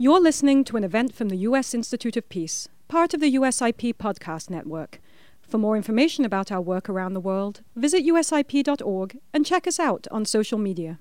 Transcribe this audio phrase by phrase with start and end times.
[0.00, 1.74] You're listening to an event from the U.S.
[1.74, 5.00] Institute of Peace, part of the USIP podcast network.
[5.42, 10.06] For more information about our work around the world, visit usip.org and check us out
[10.12, 11.00] on social media.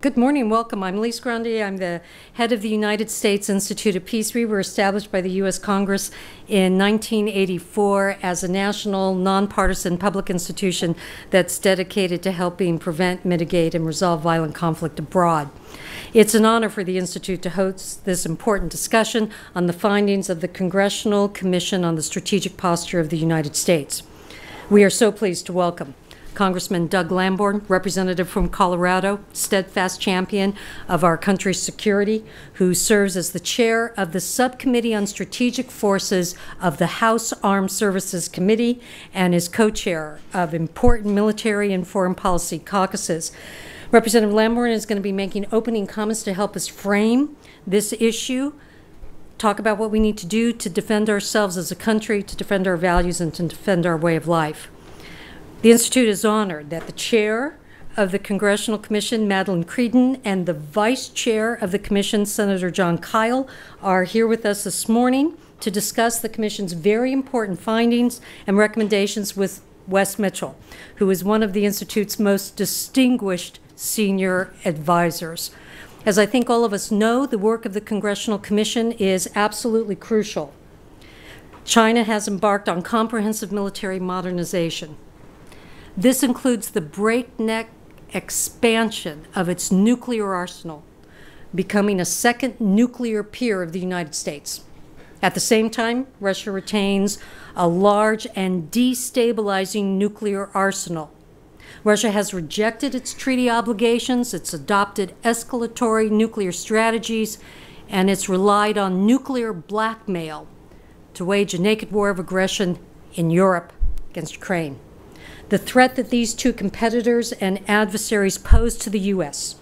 [0.00, 0.84] Good morning, welcome.
[0.84, 1.60] I'm Lise Grande.
[1.60, 2.00] I'm the
[2.34, 4.32] head of the United States Institute of Peace.
[4.32, 5.58] We were established by the U.S.
[5.58, 6.12] Congress
[6.46, 10.94] in 1984 as a national, nonpartisan public institution
[11.30, 15.50] that's dedicated to helping prevent, mitigate, and resolve violent conflict abroad.
[16.14, 20.42] It's an honor for the Institute to host this important discussion on the findings of
[20.42, 24.04] the Congressional Commission on the Strategic Posture of the United States.
[24.70, 25.96] We are so pleased to welcome
[26.38, 30.54] Congressman Doug Lamborn, representative from Colorado, steadfast champion
[30.86, 32.24] of our country's security,
[32.54, 37.72] who serves as the chair of the Subcommittee on Strategic Forces of the House Armed
[37.72, 38.80] Services Committee
[39.12, 43.32] and is co chair of important military and foreign policy caucuses.
[43.90, 48.52] Representative Lamborn is going to be making opening comments to help us frame this issue
[49.38, 52.68] talk about what we need to do to defend ourselves as a country, to defend
[52.68, 54.68] our values, and to defend our way of life.
[55.60, 57.58] The Institute is honored that the chair
[57.96, 62.96] of the Congressional Commission, Madelyn Creedon, and the vice chair of the Commission, Senator Jon
[62.96, 63.48] Kyl,
[63.82, 69.36] are here with us this morning to discuss the Commission's very important findings and recommendations
[69.36, 70.56] with Wess Mitchell,
[70.96, 75.50] who is one of the Institute's most distinguished senior advisors.
[76.06, 79.96] As I think all of us know, the work of the Congressional Commission is absolutely
[79.96, 80.52] crucial.
[81.64, 84.96] China has embarked on comprehensive military modernization.
[85.98, 87.70] This includes the breakneck
[88.14, 90.84] expansion of its nuclear arsenal,
[91.52, 94.60] becoming a second nuclear peer of the United States.
[95.20, 97.18] At the same time, Russia retains
[97.56, 101.12] a large and destabilizing nuclear arsenal.
[101.82, 107.38] Russia has rejected its treaty obligations, it's adopted escalatory nuclear strategies,
[107.88, 110.46] and it's relied on nuclear blackmail
[111.14, 112.78] to wage a naked war of aggression
[113.14, 113.72] in Europe
[114.10, 114.78] against Ukraine
[115.48, 119.56] the threat that these two competitors and adversaries pose to the U.S.,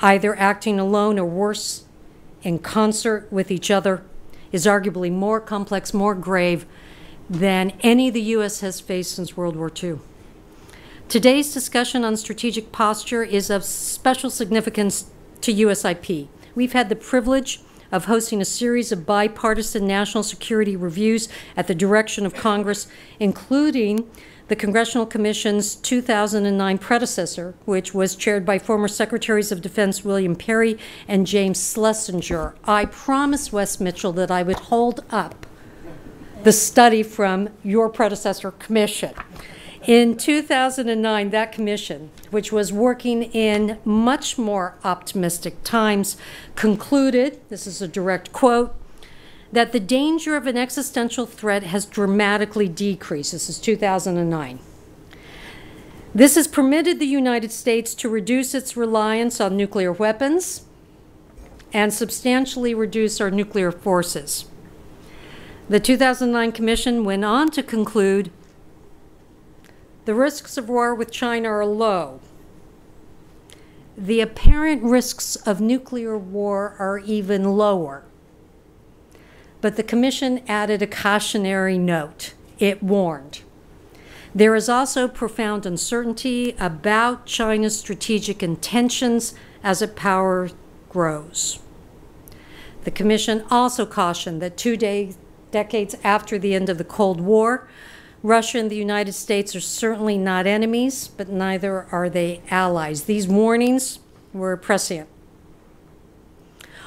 [0.00, 1.84] either acting alone or worse,
[2.42, 4.02] in concert with each other,
[4.50, 6.66] is arguably more complex, more grave
[7.28, 8.60] than any the U.S.
[8.60, 9.98] has faced since World War II.
[11.08, 15.10] Today's discussion on strategic posture is of special significance
[15.42, 16.28] to USIP.
[16.54, 17.60] We've had the privilege
[17.90, 22.86] of hosting a series of bipartisan national security reviews at the direction of Congress,
[23.20, 24.08] including
[24.48, 30.78] the Congressional Commission's 2009 predecessor, which was chaired by former Secretaries of Defense William Perry
[31.06, 32.54] and James Schlesinger.
[32.64, 35.46] I promised Wess Mitchell that I would hold up
[36.42, 39.14] the study from your predecessor commission.
[39.86, 46.16] In 2009, that commission, which was working in much more optimistic times,
[46.54, 48.76] concluded this is a direct quote
[49.52, 53.32] that the danger of an existential threat has dramatically decreased.
[53.32, 54.58] This is 2009.
[56.14, 60.64] This has permitted the United States to reduce its reliance on nuclear weapons
[61.72, 64.46] and substantially reduce our nuclear forces.
[65.68, 68.30] The 2009 Commission went on to conclude
[70.04, 72.20] the risks of war with China are low.
[73.96, 78.04] The apparent risks of nuclear war are even lower.
[79.62, 82.34] But the Commission added a cautionary note.
[82.58, 83.40] It warned.
[84.34, 90.50] There is also profound uncertainty about China's strategic intentions as its power
[90.88, 91.60] grows.
[92.84, 95.14] The Commission also cautioned that two day,
[95.52, 97.68] decades after the end of the Cold War,
[98.22, 103.04] Russia and the United States are certainly not enemies, but neither are they allies.
[103.04, 104.00] These warnings
[104.32, 105.08] were prescient.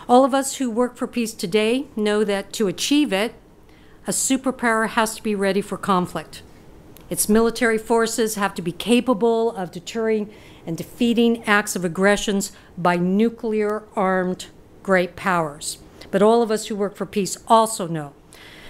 [0.07, 3.33] All of us who work for peace today know that to achieve it,
[4.05, 6.43] a superpower has to be ready for conflict.
[7.09, 10.31] Its military forces have to be capable of deterring
[10.63, 14.45] and defeating acts of aggressions by nuclear armed
[14.83, 15.79] great powers.
[16.11, 18.13] But all of us who work for peace also know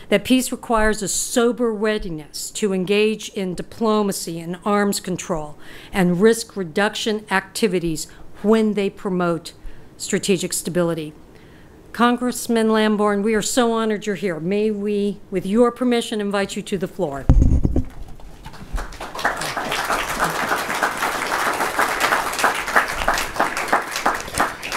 [0.07, 5.57] that peace requires a sober readiness to engage in diplomacy and arms control
[5.91, 8.07] and risk reduction activities
[8.41, 9.51] when they promote
[9.97, 11.13] strategic stability.
[11.95, 14.37] Congressman Lamborn, we are so honored you're here.
[14.37, 17.23] May we, with your permission, invite you to the floor.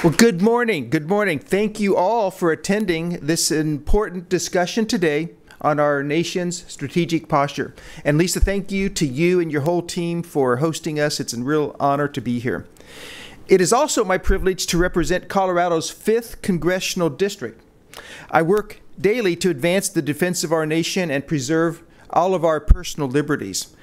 [0.05, 0.91] Well, good morning.
[0.91, 1.41] Good morning.
[1.41, 5.31] Thank you all for attending this important discussion today
[5.61, 7.75] on our nation's strategic posture.
[8.05, 11.19] And Lisa, thank you to you and your whole team for hosting us.
[11.19, 12.65] It's a real honor to be here.
[13.49, 17.63] It is also my privilege to represent Colorado's 5th Congressional District.
[18.31, 22.61] I work daily to advance the defense of our nation and preserve all of our
[22.61, 23.75] personal liberties.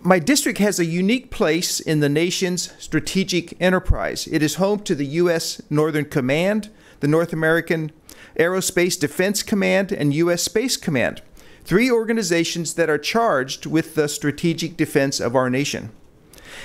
[0.00, 4.26] My district has a unique place in the nation's strategic enterprise.
[4.26, 5.62] It is home to the U.S.
[5.70, 7.92] Northern Command, the North American
[8.40, 10.42] Aerospace Defense Command, and U.S.
[10.42, 11.22] Space Command,
[11.64, 15.92] three organizations that are charged with the strategic defense of our nation.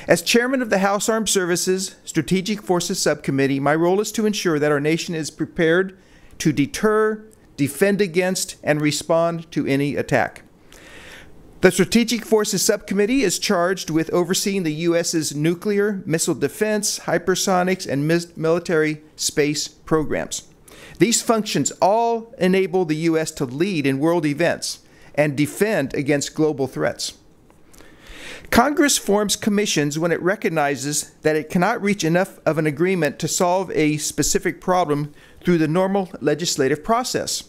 [0.08, 4.60] As chairman of the House Armed Services Strategic Forces Subcommittee, my role is to ensure
[4.60, 5.98] that our nation is prepared
[6.40, 7.24] to deter,
[7.58, 10.44] defend against, and respond to any attack.
[11.62, 18.08] The Strategic Forces Subcommittee is charged with overseeing the U.S.'s nuclear, missile defense, hypersonics, and
[18.36, 20.48] military space programs.
[20.98, 23.30] These functions all enable the U.S.
[23.32, 24.80] to lead in world events
[25.14, 27.14] and defend against global threats.
[28.52, 33.28] Congress forms commissions when it recognizes that it cannot reach enough of an agreement to
[33.28, 37.46] solve a specific problem through the normal legislative process.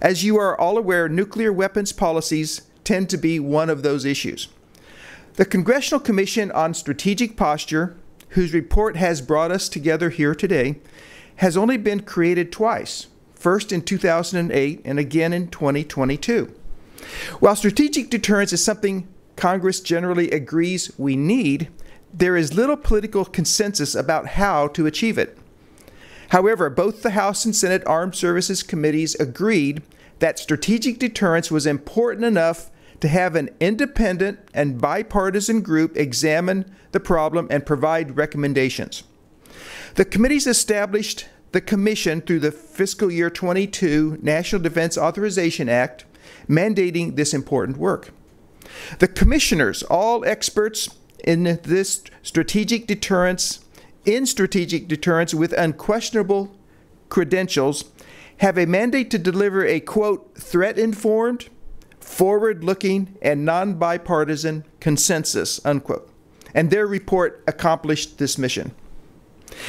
[0.00, 4.48] As you are all aware, nuclear weapons policies tend to be one of those issues.
[5.34, 7.94] The Congressional Commission on Strategic Posture,
[8.30, 10.80] whose report has brought us together here today,
[11.36, 16.54] has only been created twice first in 2008 and again in 2022.
[17.40, 19.06] While strategic deterrence is something
[19.36, 21.68] Congress generally agrees we need,
[22.12, 25.38] there is little political consensus about how to achieve it.
[26.30, 29.82] However, both the House and Senate Armed Services Committees agreed
[30.18, 37.00] that strategic deterrence was important enough to have an independent and bipartisan group examine the
[37.00, 39.04] problem and provide recommendations.
[39.96, 46.04] The committees established the Commission through the fiscal year 22 National Defense Authorization Act,
[46.48, 48.10] mandating this important work.
[48.98, 50.88] The commissioners, all experts
[51.24, 53.64] in this strategic deterrence,
[54.04, 56.54] in strategic deterrence with unquestionable
[57.08, 57.84] credentials,
[58.38, 61.48] have a mandate to deliver a quote, threat informed,
[62.00, 66.10] forward looking, and non bipartisan consensus, unquote.
[66.54, 68.74] And their report accomplished this mission.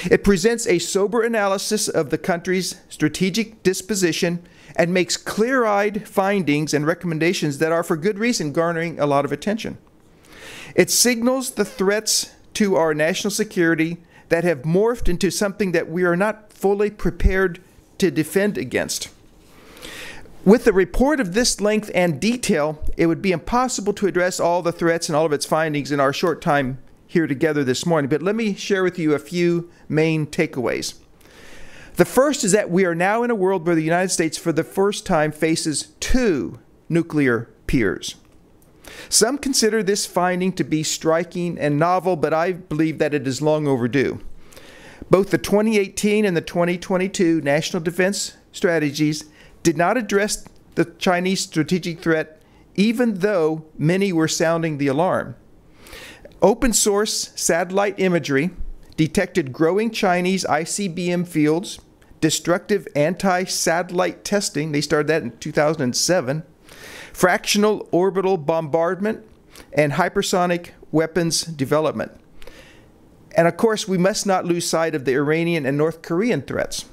[0.09, 6.73] It presents a sober analysis of the country's strategic disposition and makes clear eyed findings
[6.73, 9.77] and recommendations that are, for good reason, garnering a lot of attention.
[10.75, 13.97] It signals the threats to our national security
[14.29, 17.61] that have morphed into something that we are not fully prepared
[17.97, 19.09] to defend against.
[20.45, 24.61] With a report of this length and detail, it would be impossible to address all
[24.61, 26.77] the threats and all of its findings in our short time
[27.07, 30.95] here together this morning, but let me share with you a few main takeaways.
[31.97, 34.51] The first is that we are now in a world where the United States, for
[34.51, 38.15] the first time, faces two nuclear peers.
[39.09, 43.41] Some consider this finding to be striking and novel, but I believe that it is
[43.41, 44.21] long overdue.
[45.09, 49.25] Both the 2018 and the 2022 national defense strategies
[49.63, 52.43] did not address the Chinese strategic threat,
[52.75, 55.35] even though many were sounding the alarm.
[56.43, 58.51] Open source satellite imagery
[58.97, 61.79] detected growing Chinese ICBM fields
[62.21, 64.71] destructive anti satellite testing.
[64.71, 66.43] They started that in 2007.
[67.13, 69.25] Fractional orbital bombardment
[69.73, 72.11] and hypersonic weapons development.
[73.35, 76.85] And of course, we must not lose sight of the Iranian and North Korean threats.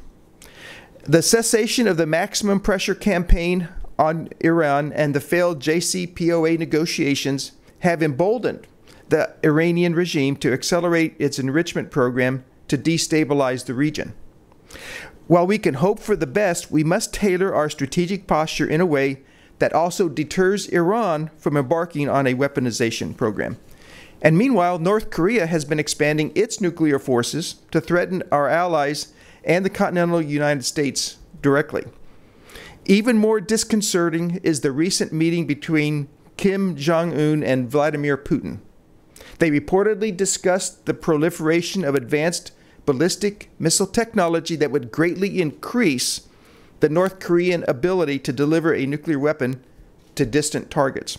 [1.04, 3.68] The cessation of the maximum pressure campaign
[3.99, 8.66] on Iran and the failed JCPOA negotiations have emboldened
[9.08, 14.14] the Iranian regime to accelerate its enrichment program to destabilize the region.
[15.26, 18.87] While we can hope for the best, we must tailor our strategic posture in a
[18.87, 19.23] way
[19.59, 23.57] that also deters Iran from embarking on a weaponization program.
[24.21, 29.12] And meanwhile, North Korea has been expanding its nuclear forces to threaten our allies
[29.45, 31.85] and the continental United States directly.
[32.85, 38.59] Even more disconcerting is the recent meeting between Kim Jong un and Vladimir Putin.
[39.38, 42.52] They reportedly discussed the proliferation of advanced
[42.86, 46.28] ballistic missile technology that would greatly increase
[46.80, 49.62] the North Korean ability to deliver a nuclear weapon
[50.16, 51.18] to distant targets.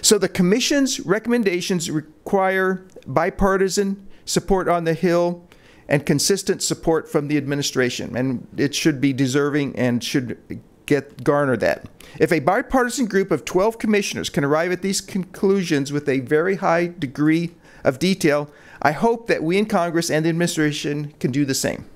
[0.00, 5.46] So the Commission's recommendations require bipartisan support on the Hill
[5.88, 11.56] and consistent support from the administration, and it should be deserving and should get garner
[11.56, 11.86] that.
[12.18, 16.56] If a bipartisan group of 12 commissioners can arrive at these conclusions with a very
[16.56, 18.50] high degree of detail,
[18.84, 21.86] I hope that we in Congress and the administration can do the same.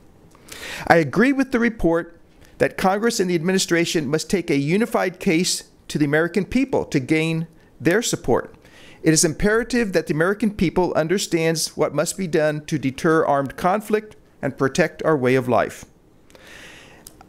[0.86, 2.18] I agree with the report
[2.56, 6.98] that Congress and the administration must take a unified case to the American people to
[6.98, 7.46] gain
[7.78, 8.54] their support.
[9.02, 13.56] It is imperative that the American people understands what must be done to deter armed
[13.56, 15.84] conflict and protect our way of life.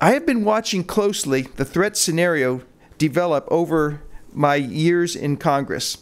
[0.02, 2.62] I have been watching closely the threat scenario
[2.98, 4.02] develop over
[4.32, 5.98] my years in Congress.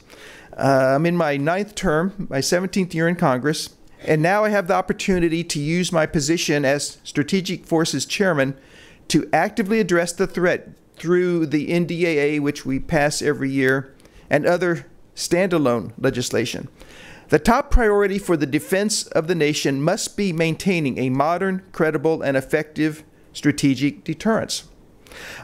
[0.58, 4.68] Uh, I'm in my ninth term, my 17th year in Congress, and now I have
[4.68, 8.58] the opportunity to use my position as Strategic Forces Chairman
[9.10, 13.94] to actively address the threat through the NDAA, which we pass every year,
[14.32, 16.70] and other standalone legislation.
[17.30, 22.24] The top priority for the defense of the nation must be maintaining a modern, credible,
[22.24, 24.64] and effective strategic deterrence.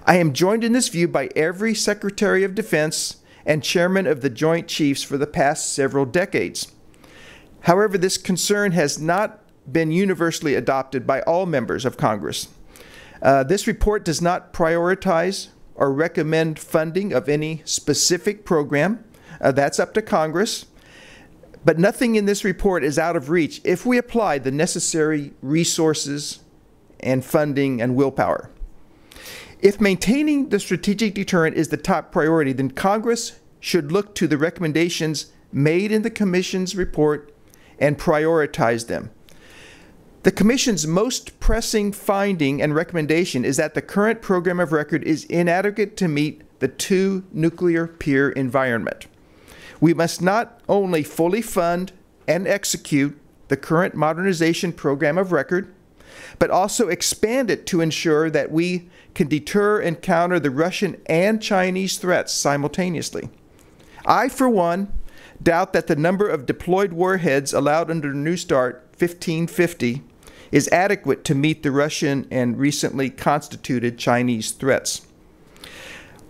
[0.06, 4.30] I am joined in this view by every Secretary of Defense and Chairman of the
[4.30, 6.72] Joint Chiefs for the past several decades.
[7.62, 9.40] However, this concern has not
[9.72, 12.50] been universally adopted by all members of Congress.
[13.22, 19.04] Uh, this report does not prioritize or recommend funding of any specific program.
[19.40, 20.66] Uh, that's up to Congress.
[21.66, 26.40] But nothing in this report is out of reach if we apply the necessary resources
[27.00, 28.50] and funding and willpower.
[29.64, 34.38] If maintaining the strategic deterrent is the top priority, then Congress should look to the
[34.38, 37.34] recommendations made in the Commission's report
[37.80, 39.10] and prioritize them.
[40.24, 45.24] The Commission's most pressing finding and recommendation is that the current program of record is
[45.26, 49.08] inadequate to meet the two nuclear peer environment.
[49.80, 51.94] We must not only fully fund
[52.28, 53.18] and execute
[53.48, 55.74] the current modernization program of record,
[56.38, 61.42] but also expand it to ensure that we can deter and counter the Russian and
[61.42, 63.30] Chinese threats simultaneously.
[64.06, 64.92] I, for one,
[65.42, 70.02] doubt that the number of deployed warheads allowed under New START 1550
[70.52, 75.06] is adequate to meet the Russian and recently constituted Chinese threats.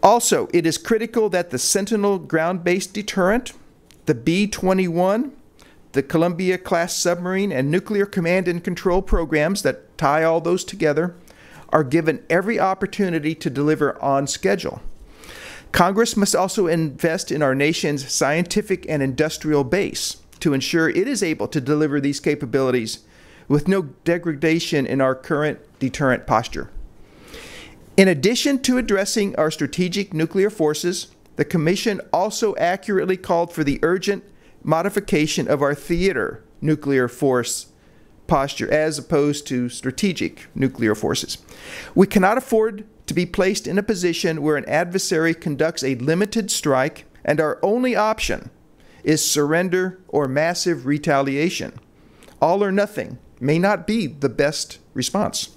[0.02, 3.54] Also, it is critical that the Sentinel ground based deterrent,
[4.06, 5.34] the B 21,
[5.94, 11.16] the Columbia class submarine, and nuclear command and control programs that tie all those together
[11.74, 14.82] are given every opportunity to deliver on schedule.
[15.74, 21.24] Congress must also invest in our nation's scientific and industrial base to ensure it is
[21.24, 23.00] able to deliver these capabilities
[23.48, 26.70] with no degradation in our current deterrent posture.
[27.98, 33.80] In addition to addressing our strategic nuclear forces, the Commission also accurately called for the
[33.82, 34.24] urgent
[34.63, 37.68] modification of our theater nuclear force
[38.27, 41.38] posture as opposed to strategic nuclear forces.
[41.96, 46.50] We cannot afford to be placed in a position where an adversary conducts a limited
[46.50, 48.50] strike and our only option
[49.03, 51.74] is surrender or massive retaliation.
[52.42, 55.56] All or nothing may not be the best response.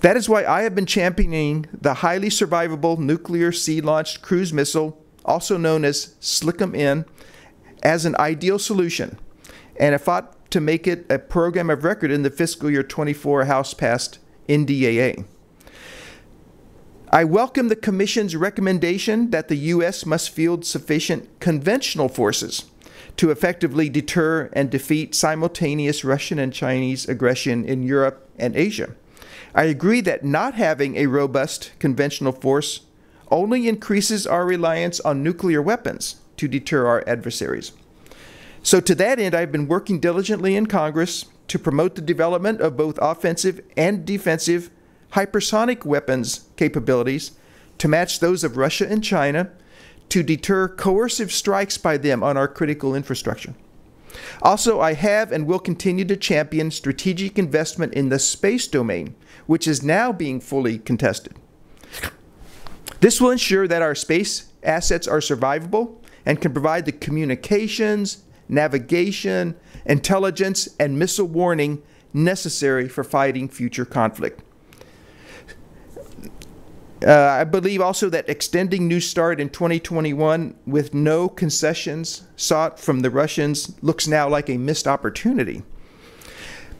[0.00, 5.02] That is why I have been championing the highly survivable nuclear sea launched cruise missile,
[5.24, 7.04] also known as SLCM N,
[7.82, 9.18] as an ideal solution,
[9.78, 13.46] and if fought to make it a program of record in the fiscal year 24
[13.46, 15.24] House passed NDAA.
[17.10, 20.06] I welcome the Commission's recommendation that the U.S.
[20.06, 22.66] must field sufficient conventional forces
[23.16, 28.94] to effectively deter and defeat simultaneous Russian and Chinese aggression in Europe and Asia.
[29.56, 32.82] I agree that not having a robust conventional force
[33.28, 37.72] only increases our reliance on nuclear weapons to deter our adversaries.
[38.64, 42.78] So, to that end, I've been working diligently in Congress to promote the development of
[42.78, 44.70] both offensive and defensive
[45.12, 47.32] hypersonic weapons capabilities
[47.76, 49.50] to match those of Russia and China
[50.08, 53.54] to deter coercive strikes by them on our critical infrastructure.
[54.40, 59.14] Also, I have and will continue to champion strategic investment in the space domain,
[59.46, 61.36] which is now being fully contested.
[63.00, 69.56] This will ensure that our space assets are survivable and can provide the communications, navigation,
[69.86, 71.82] intelligence, and missile warning
[72.12, 74.40] necessary for fighting future conflict.
[77.04, 83.00] Uh, I believe also that extending New START in 2021 with no concessions sought from
[83.00, 85.62] the Russians looks now like a missed opportunity.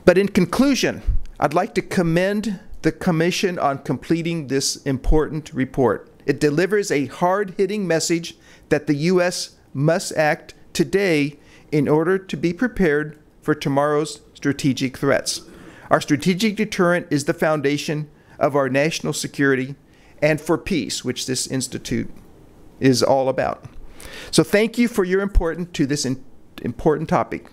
[0.07, 1.03] But in conclusion,
[1.39, 6.11] I'd like to commend the Commission on completing this important report.
[6.27, 8.37] It delivers a hard hitting message
[8.71, 9.57] that the U.S.
[9.75, 11.39] must act today
[11.73, 15.43] in order to be prepared for tomorrow's strategic threats.
[15.91, 19.75] Our strategic deterrent is the foundation of our national security
[20.23, 22.11] and for peace, which this institute
[22.81, 23.65] is all about.
[24.31, 26.07] So thank you for your importance to this
[26.63, 27.49] important topic.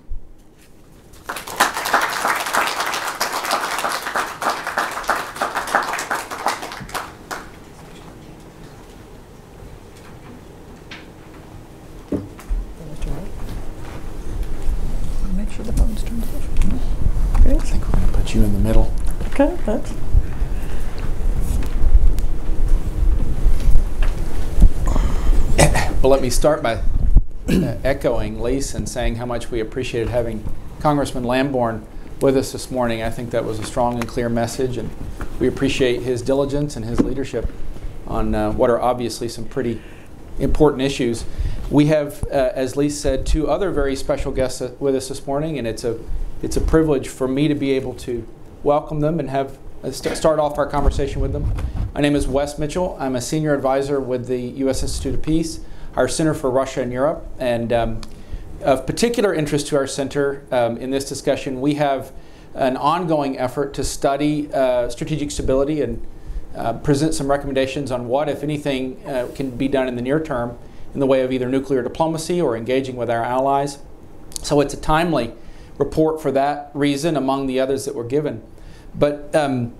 [15.51, 16.35] sure the phone's turned off.
[17.35, 18.93] I think we're going to put you in the middle.
[19.27, 19.93] Okay, thanks.
[26.01, 26.81] Well, let me start by
[27.83, 30.43] echoing Lise and saying how much we appreciated having
[30.79, 31.85] Congressman Lamborn
[32.19, 33.03] with us this morning.
[33.03, 34.89] I think that was a strong and clear message, and
[35.39, 37.47] we appreciate his diligence and his leadership
[38.07, 39.83] on uh, what are obviously some pretty
[40.39, 41.25] important issues.
[41.69, 45.27] We have, uh, as Lise said, two other very special guests uh, with us this
[45.27, 45.99] morning, and it's a
[46.41, 48.27] it's a privilege for me to be able to
[48.63, 51.53] welcome them and have uh, st- start off our conversation with them.
[51.93, 52.97] My name is Wess Mitchell.
[52.99, 54.81] I'm a senior advisor with the U.S.
[54.81, 55.59] Institute of Peace
[55.95, 57.25] our Center for Russia and Europe.
[57.39, 58.01] And um,
[58.61, 62.11] of particular interest to our center um, in this discussion, we have
[62.53, 66.05] an ongoing effort to study uh, strategic stability and
[66.55, 70.19] uh, present some recommendations on what, if anything, uh, can be done in the near
[70.19, 70.57] term
[70.93, 73.79] in the way of either nuclear diplomacy or engaging with our allies.
[74.43, 75.33] So it's a timely
[75.77, 78.43] report for that reason, among the others that were given.
[78.93, 79.73] But um,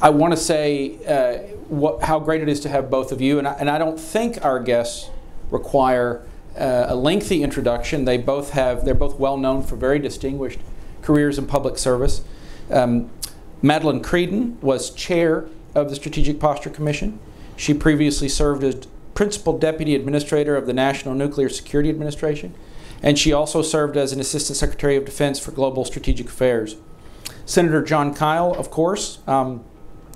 [0.00, 3.38] I want to say uh, what, how great it is to have both of you.
[3.38, 5.10] And I, and I don't think our guests
[5.50, 6.26] require
[6.58, 8.04] uh, a lengthy introduction.
[8.04, 10.60] They both have, they're both well known for very distinguished
[11.02, 12.22] careers in public service.
[12.70, 13.10] Um,
[13.62, 17.18] Madelyn Creedon was chair of the Strategic Posture Commission.
[17.56, 22.54] She previously served as principal deputy administrator of the National Nuclear Security Administration,
[23.02, 26.76] and she also served as an assistant secretary of defense for global strategic affairs.
[27.46, 29.64] Senator Jon Kyl, of course, um,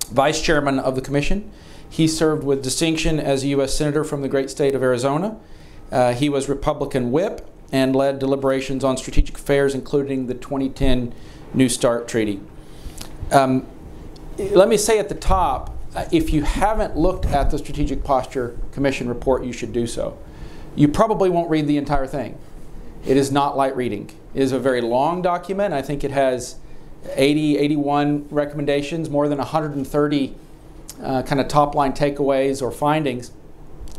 [0.09, 1.51] vice chairman of the commission.
[1.89, 3.75] He served with distinction as a U.S.
[3.75, 5.39] Senator from the great state of Arizona.
[5.91, 11.15] Uh, he was Republican whip and led deliberations on strategic affairs, including the 2010
[11.55, 12.41] New START Treaty.
[13.31, 13.67] Um,
[14.39, 18.59] let me say at the top uh, if you haven't looked at the Strategic Posture
[18.73, 20.19] Commission report, you should do so.
[20.77, 22.39] You probably won't read the entire thing.
[23.07, 24.11] It is not light reading.
[24.35, 25.73] It is a very long document.
[25.73, 26.57] I think it has
[27.15, 30.35] 80, 81 recommendations, more than 130
[31.03, 33.33] uh, kind of top line takeaways or findings.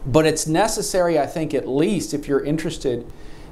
[0.06, 3.06] But it's necessary, I think, at least if you're interested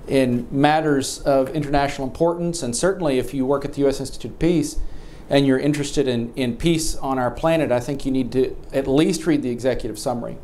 [0.08, 4.00] in matters of international importance, and certainly if you work at the U.S.
[4.00, 4.80] Institute of Peace
[5.30, 8.88] and you're interested in, in peace on our planet, I think you need to at
[8.88, 10.38] least read the executive summary.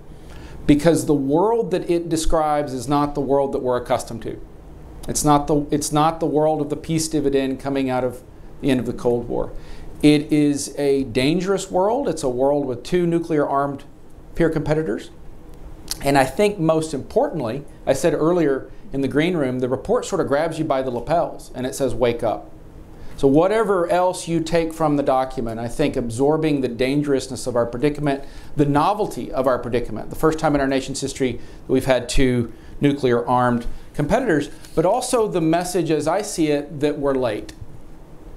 [0.66, 4.40] Because the world that it describes is not the world that we're accustomed to.
[5.08, 8.24] It's not the, it's not the world of the peace dividend coming out of
[8.64, 9.52] the end of the Cold War.
[10.02, 12.10] It is a dangerous world.
[12.10, 13.84] It's a world with two nuclear armed
[14.36, 15.12] peer competitors.
[16.02, 20.22] And I think most importantly, I said earlier in the green room, the report sort
[20.22, 22.50] of grabs you by the lapels and it says, wake up.
[23.16, 27.66] So, whatever else you take from the document, I think absorbing the dangerousness of our
[27.66, 28.24] predicament,
[28.56, 32.10] the novelty of our predicament, the first time in our nation's history that we've had
[32.10, 37.54] two nuclear armed competitors, but also the message as I see it that we're late.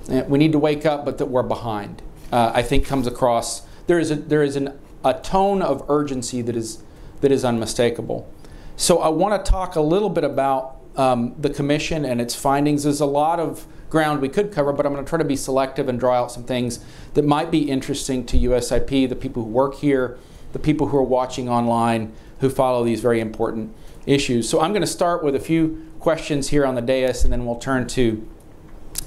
[0.08, 2.02] We need to wake up, but that we're behind.
[2.32, 3.62] Uh, I think comes across.
[3.86, 6.82] There is a, there is an, a tone of urgency that is
[7.20, 8.30] that is unmistakable.
[8.76, 12.84] So I want to talk a little bit about um, the commission and its findings.
[12.84, 15.36] There's a lot of ground we could cover, but I'm going to try to be
[15.36, 16.80] selective and draw out some things
[17.14, 20.18] that might be interesting to USIP, the people who work here,
[20.52, 24.48] the people who are watching online, who follow these very important issues.
[24.48, 27.46] So I'm going to start with a few questions here on the dais, and then
[27.46, 28.26] we'll turn to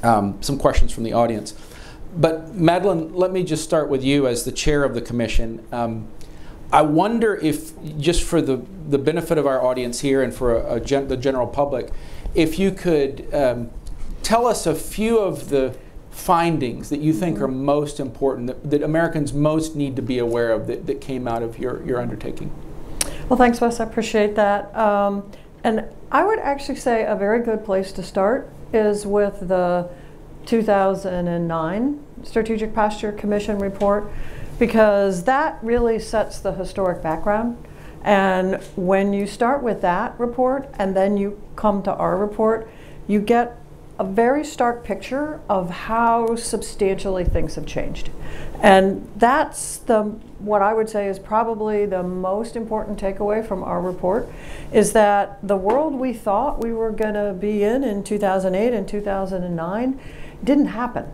[0.04, 1.54] um, some questions from the audience.
[2.16, 5.66] But Madelyn, let me just start with you as the chair of the commission.
[5.72, 6.08] Um,
[6.72, 10.76] I wonder if, just for the, the benefit of our audience here and for a,
[10.76, 11.90] a gen, the general public,
[12.36, 13.72] if you could um,
[14.22, 15.76] tell us a few of the
[16.12, 20.52] findings that you think are most important, that, that, Americans most need to be aware
[20.52, 22.52] of that, that came out of your, your undertaking.
[23.30, 23.80] Well, thanks, Wess.
[23.80, 24.76] I appreciate that.
[24.76, 25.32] Um,
[25.64, 29.90] and I would actually say a very good place to start is with the
[30.46, 34.12] 2009 Strategic Posture Commission report
[34.58, 37.58] because that really sets the historic background.
[38.04, 42.70] And when you start with that report and then you come to our report,
[43.08, 43.58] you get
[44.00, 48.10] a very stark picture of how substantially things have changed.
[48.62, 50.04] And that's the
[50.40, 54.30] what I would say is probably the most important takeaway from our report
[54.72, 58.88] is that the world we thought we were going to be in in 2008 and
[58.88, 60.00] 2009
[60.44, 61.12] didn't happen.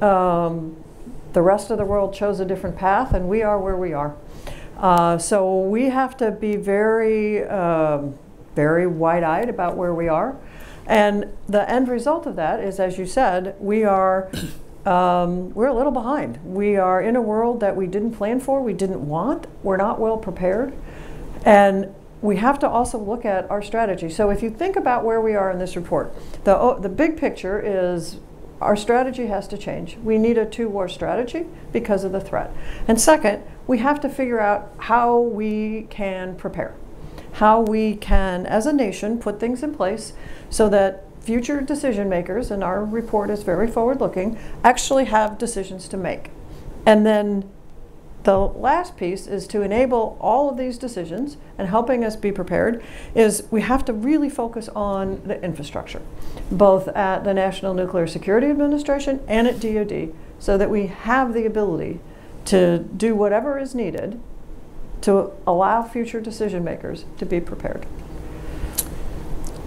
[0.00, 0.76] Um,
[1.32, 4.16] the rest of the world chose a different path, and we are where we are.
[4.78, 8.18] Uh, so we have to be very, um,
[8.54, 10.36] very wide-eyed about where we are.
[10.86, 14.30] And the end result of that is, as you said, we are
[14.86, 16.38] um, we're a little behind.
[16.44, 19.98] We are in a world that we didn't plan for, we didn't want, we're not
[19.98, 20.72] well prepared.
[21.44, 21.92] And
[22.26, 24.10] we have to also look at our strategy.
[24.10, 27.16] So if you think about where we are in this report, the, oh, the big
[27.16, 28.18] picture is
[28.60, 29.96] our strategy has to change.
[29.98, 32.50] We need a two war strategy because of the threat.
[32.88, 36.74] And second, we have to figure out how we can prepare,
[37.32, 40.12] how we can, as a nation, put things in place
[40.48, 45.88] so that future decision makers, and our report is very forward looking, actually have decisions
[45.88, 46.30] to make.
[46.86, 47.50] And then
[48.26, 52.82] the last piece is to enable all of these decisions and helping us be prepared
[53.14, 56.02] is we have to really focus on the infrastructure,
[56.50, 61.46] both at the National Nuclear Security Administration and at DoD, so that we have the
[61.46, 62.00] ability
[62.46, 64.20] to do whatever is needed
[65.02, 67.86] to allow future decision makers to be prepared.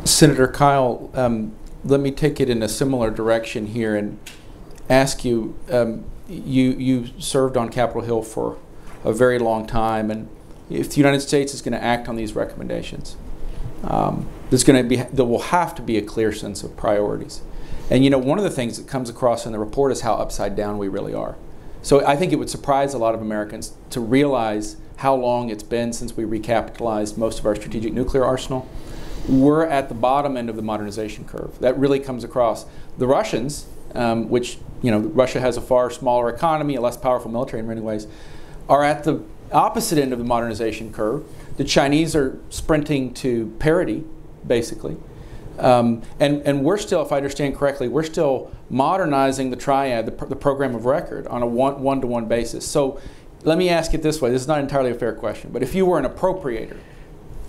[0.03, 4.19] Senator Kyl, um, let me take it in a similar direction here and
[4.89, 5.57] ask you.
[5.71, 8.57] Um, you you served on Capitol Hill for
[9.03, 10.29] a very long time, and
[10.69, 13.17] if the United States is going to act on these recommendations,
[13.83, 17.41] um, there's going to be there will have to be a clear sense of priorities.
[17.89, 20.13] And you know, one of the things that comes across in the report is how
[20.13, 21.35] upside down we really are.
[21.81, 25.63] So I think it would surprise a lot of Americans to realize how long it's
[25.63, 28.67] been since we recapitalized most of our strategic nuclear arsenal.
[29.27, 31.57] We're at the bottom end of the modernization curve.
[31.59, 32.65] That really comes across.
[32.97, 33.65] The Russians,
[33.95, 37.67] um, which you know, Russia has a far smaller economy, a less powerful military in
[37.67, 38.07] many ways,
[38.67, 41.25] are at the opposite end of the modernization curve.
[41.57, 44.03] The Chinese are sprinting to parity,
[44.47, 44.97] basically.
[45.57, 50.25] Um, and, and we're still, if I understand correctly, we're still modernizing the triad, the,
[50.27, 52.65] the program of record, on a one, one-to-one basis.
[52.65, 53.01] So
[53.43, 54.29] let me ask it this way.
[54.29, 56.77] This is not entirely a fair question, but if you were an appropriator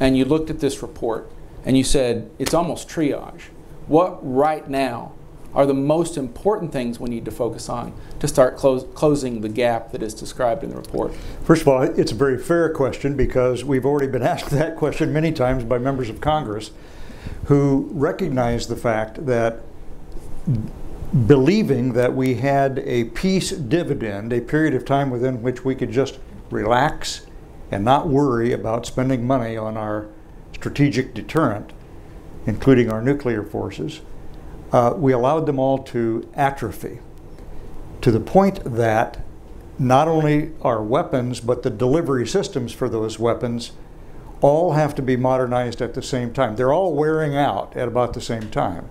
[0.01, 1.31] and you looked at this report
[1.65, 3.43] and you said, it's almost triage,
[3.87, 5.13] what right now
[5.55, 9.49] are the most important things we need to focus on to start close, closing the
[9.49, 11.15] gap that is described in the report?
[11.45, 15.13] First of all, it's a very fair question because we've already been asked that question
[15.13, 16.71] many times by members of Congress
[17.47, 19.61] who recognize the fact that
[21.27, 25.91] believing that we had a peace dividend, a period of time within which we could
[25.91, 26.19] just
[26.51, 27.27] relax
[27.71, 30.09] and not worry about spending money on our
[30.53, 31.73] strategic deterrent,
[32.47, 34.01] including our nuclear forces,
[34.73, 37.01] uh, we allowed them all to atrophy
[38.01, 39.25] to the point that
[39.79, 43.73] not only our weapons, but the delivery systems for those weapons
[44.41, 46.57] all have to be modernized at the same time.
[46.57, 48.89] They're all wearing out at about the same time.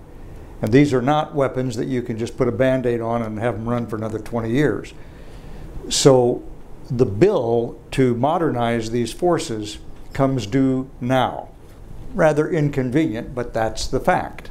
[0.62, 3.38] And these are not weapons that you can just put a band aid on and
[3.38, 4.92] have them run for another 20 years.
[5.88, 6.42] So
[6.90, 9.78] the bill to modernize these forces
[10.12, 11.48] comes due now.
[12.14, 14.50] Rather inconvenient, but that's the fact.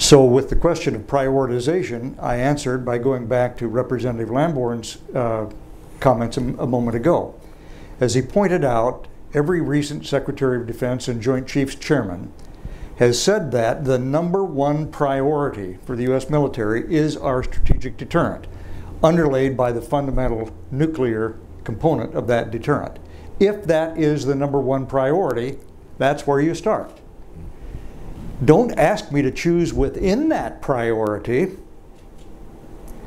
[0.00, 5.50] So, with the question of prioritization, I answered by going back to Representative Lamborn's uh,
[6.00, 7.38] comments a, a moment ago.
[8.00, 12.32] As he pointed out, every recent Secretary of Defense and Joint Chiefs Chairman
[12.96, 16.30] has said that the number one priority for the U.S.
[16.30, 18.46] military is our strategic deterrent,
[19.04, 22.98] underlaid by the fundamental nuclear component of that deterrent.
[23.38, 25.58] If that is the number one priority,
[25.98, 26.99] that's where you start.
[28.44, 31.58] Don't ask me to choose within that priority.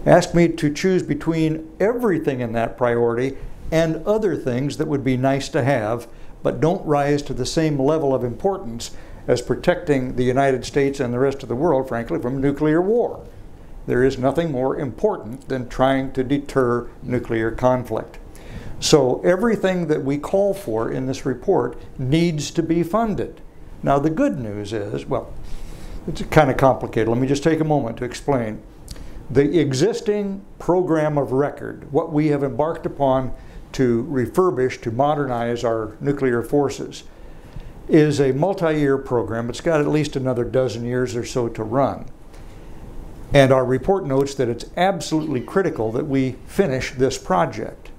[0.06, 3.38] Ask me to choose between everything in that priority
[3.72, 6.08] and other things that would be nice to have,
[6.43, 8.91] but don't rise to the same level of importance
[9.28, 13.26] as protecting the United States and the rest of the world, frankly, from nuclear war.
[13.88, 18.19] There is nothing more important than trying to deter nuclear conflict.
[18.80, 23.41] So everything that we call for in this report needs to be funded.
[23.84, 25.32] Now, the good news is well,
[26.08, 27.10] it's kind of complicated.
[27.10, 28.62] Let me just take a moment to explain.
[29.30, 33.34] The existing program of record, what we have embarked upon
[33.74, 37.04] to refurbish, to modernize our nuclear forces,
[37.89, 39.50] is a multi year program.
[39.50, 42.06] It's got at least another dozen years or so to run.
[43.34, 47.89] And our report notes that it's absolutely critical that we finish this project.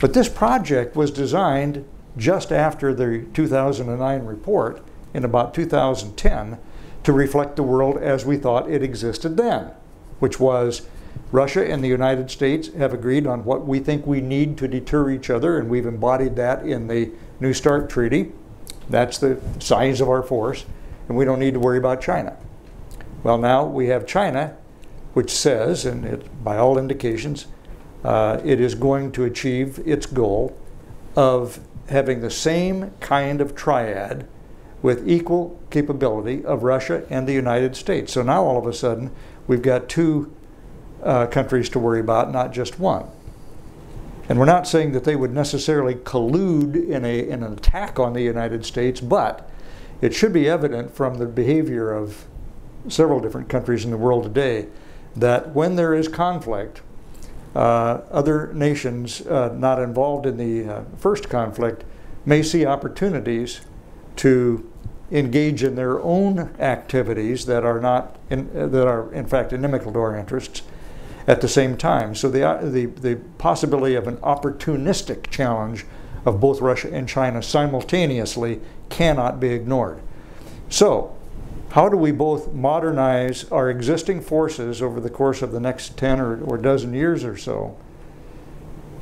[0.00, 1.84] But this project was designed
[2.16, 4.82] just after the 2009 report
[5.14, 6.58] in about 2010
[7.04, 9.70] to reflect the world as we thought it existed then,
[10.20, 10.82] which was
[11.30, 15.10] Russia and the United States have agreed on what we think we need to deter
[15.10, 18.32] each other, and we've embodied that in the New START Treaty.
[18.88, 20.64] That's the size of our force,
[21.08, 22.36] and we don't need to worry about China.
[23.22, 24.56] Well, now we have China,
[25.14, 27.46] which says, and it, by all indications,
[28.04, 30.56] uh, it is going to achieve its goal
[31.16, 34.26] of having the same kind of triad
[34.82, 38.12] with equal capability of Russia and the United States.
[38.12, 39.12] So now all of a sudden,
[39.46, 40.34] we've got two
[41.02, 43.06] uh, countries to worry about, not just one.
[44.28, 48.12] And we're not saying that they would necessarily collude in, a, in an attack on
[48.12, 49.48] the United States, but
[50.00, 52.26] it should be evident from the behavior of
[52.88, 54.66] several different countries in the world today
[55.14, 56.82] that when there is conflict,
[57.54, 61.84] uh, other nations uh, not involved in the uh, first conflict
[62.24, 63.60] may see opportunities
[64.16, 64.71] to
[65.12, 69.98] engage in their own activities that are not in, that are in fact inimical to
[69.98, 70.62] our interests
[71.26, 72.14] at the same time.
[72.14, 75.84] So the, uh, the, the possibility of an opportunistic challenge
[76.24, 80.00] of both Russia and China simultaneously cannot be ignored.
[80.68, 81.16] So,
[81.70, 86.20] how do we both modernize our existing forces over the course of the next 10
[86.20, 87.76] or, or dozen years or so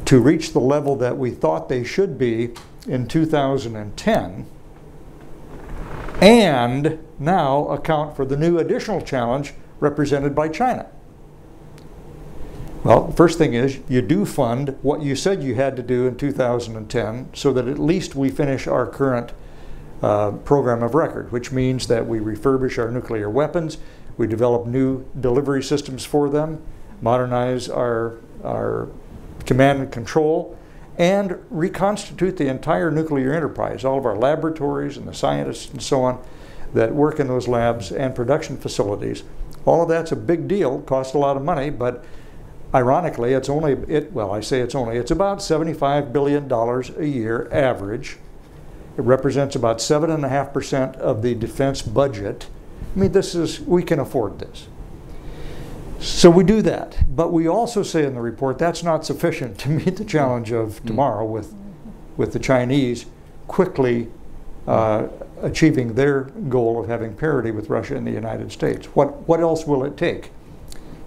[0.04, 2.50] to reach the level that we thought they should be
[2.86, 4.46] in 2010
[6.20, 10.86] and now account for the new additional challenge represented by China?
[12.84, 16.06] Well, the first thing is you do fund what you said you had to do
[16.06, 19.32] in 2010 so that at least we finish our current
[20.02, 23.76] uh, program of record, which means that we refurbish our nuclear weapons,
[24.16, 26.62] we develop new delivery systems for them,
[27.02, 28.88] modernize our, our
[29.44, 30.56] command and control,
[31.00, 36.02] and reconstitute the entire nuclear enterprise, all of our laboratories and the scientists and so
[36.02, 36.22] on
[36.74, 39.22] that work in those labs and production facilities.
[39.64, 42.04] All of that's a big deal, costs a lot of money, but
[42.72, 47.48] Ironically, it's only, it, well, I say it's only, it's about $75 billion a year
[47.50, 48.18] average.
[48.96, 52.46] It represents about 7.5% of the defense budget.
[52.94, 54.68] I mean, this is, we can afford this.
[56.00, 57.14] So we do that.
[57.14, 60.70] But we also say in the report that's not sufficient to meet the challenge of
[60.70, 60.86] mm-hmm.
[60.86, 61.54] tomorrow with,
[62.16, 63.06] with the Chinese
[63.46, 64.08] quickly
[64.66, 65.08] uh,
[65.42, 68.86] achieving their goal of having parity with Russia and the United States.
[68.88, 70.30] What, what else will it take?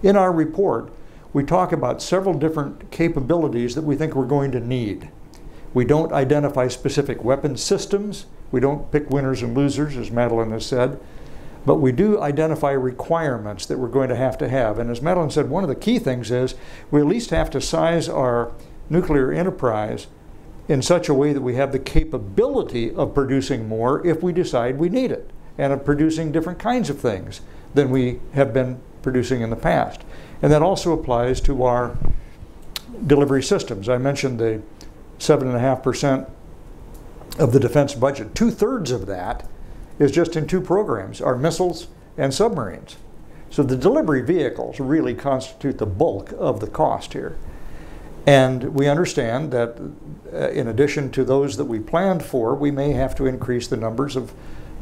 [0.02, 0.92] In our report,
[1.32, 5.10] we talk about several different capabilities that we think we're going to need.
[5.72, 8.26] We don't identify specific weapon systems.
[8.52, 11.00] We don't pick winners and losers, as Madelyn has said.
[11.66, 14.78] But we do identify requirements that we're going to have to have.
[14.78, 16.54] And as Madelyn said, one of the key things is
[16.90, 18.52] we at least have to size our
[18.90, 20.06] nuclear enterprise
[20.68, 24.78] in such a way that we have the capability of producing more if we decide
[24.78, 27.40] we need it, and of producing different kinds of things
[27.74, 30.02] than we have been producing in the past.
[30.42, 31.96] And that also applies to our
[33.06, 33.88] delivery systems.
[33.88, 34.62] I mentioned the
[35.18, 36.30] 7.5%
[37.38, 38.34] of the defense budget.
[38.34, 39.48] Two thirds of that
[39.98, 42.96] is just in two programs our missiles and submarines.
[43.50, 47.36] So the delivery vehicles really constitute the bulk of the cost here.
[48.26, 49.78] And we understand that
[50.32, 53.76] uh, in addition to those that we planned for, we may have to increase the
[53.76, 54.32] numbers of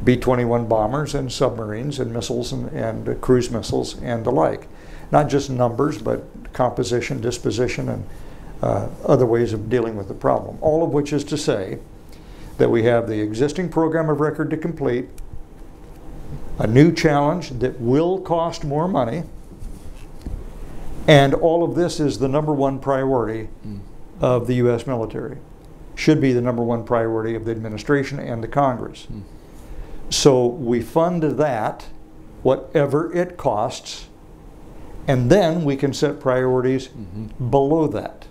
[0.03, 4.67] B 21 bombers and submarines and missiles and, and cruise missiles and the like
[5.13, 6.23] not just numbers, but
[6.53, 8.07] composition, disposition, and
[8.63, 10.57] uh, other ways of dealing with the problem.
[10.59, 11.77] All of which is to say
[12.57, 15.09] that we have the existing program of record to complete,
[16.59, 19.23] a new challenge that will cost more money,
[21.07, 23.79] and all of this is the number one priority mm.
[24.21, 24.87] of the U.S.
[24.87, 25.37] military.
[25.95, 29.07] Should be the number one priority of the administration and the Congress.
[29.11, 29.23] Mm.
[30.09, 31.87] So we fund that,
[32.43, 34.07] whatever it costs,
[35.07, 37.49] and then we can set priorities mm-hmm.
[37.49, 38.27] below that.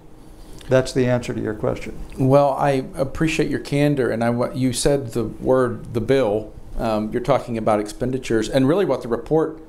[0.69, 1.99] That's the answer to your question.
[2.19, 6.53] Well, I appreciate your candor, and I you said the word the bill.
[6.79, 9.61] Um, you're talking about expenditures, and really what the report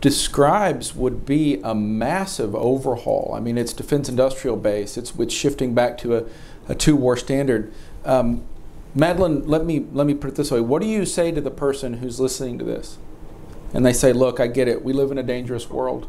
[0.00, 3.34] describes would be a massive overhaul.
[3.36, 4.96] I mean, it's defense industrial base.
[4.96, 6.24] It's it's shifting back to a,
[6.68, 7.72] a two war standard.
[8.04, 8.44] Um,
[8.96, 11.50] Madelyn, let me let me put it this way: What do you say to the
[11.50, 12.98] person who's listening to this?
[13.74, 14.84] and they say, look, I get it.
[14.84, 16.06] We live in a dangerous world.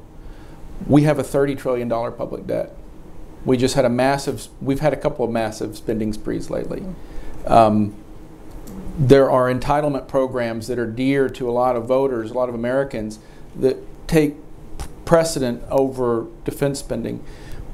[0.88, 2.78] We have a $30 trillion public debt.
[3.46, 6.84] We just had a massive, we've had a couple of massive spending sprees lately.
[7.46, 7.96] Um,
[8.98, 12.56] there are entitlement programs that are dear to a lot of voters, a lot of
[12.56, 13.20] Americans,
[13.56, 13.78] that
[14.08, 14.36] take
[15.06, 17.24] precedent over defense spending.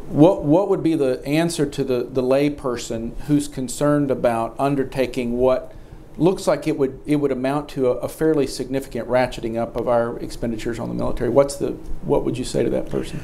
[0.09, 5.73] What, what would be the answer to the, the layperson who's concerned about undertaking what
[6.17, 9.87] looks like it would it would amount to a, a, fairly significant ratcheting up of
[9.87, 11.29] our expenditures on the military.
[11.29, 11.69] What's the
[12.03, 13.23] what would you say to that person?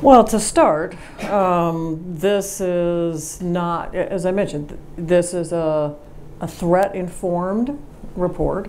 [0.00, 5.96] Well, to start, um, this is not, as I mentioned, this is a,
[6.40, 7.76] a threat informed
[8.14, 8.68] report.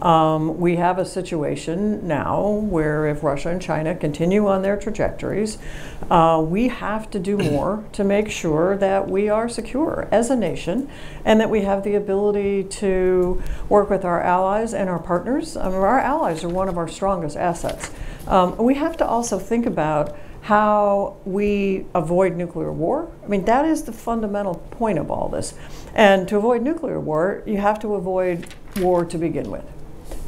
[0.00, 5.58] Um, we have a situation now where if Russia and China continue on their trajectories,
[6.10, 10.36] uh, we have to do more to make sure that we are secure as a
[10.36, 10.88] nation
[11.24, 15.56] and that we have the ability to work with our allies and our partners.
[15.56, 17.90] Um, our allies are one of our strongest assets.
[18.26, 20.16] Um, we have to also think about
[20.50, 23.08] how we avoid nuclear war.
[23.22, 25.54] I mean, that is the fundamental point of all this.
[25.94, 29.64] And to avoid nuclear war, you have to avoid war to begin with.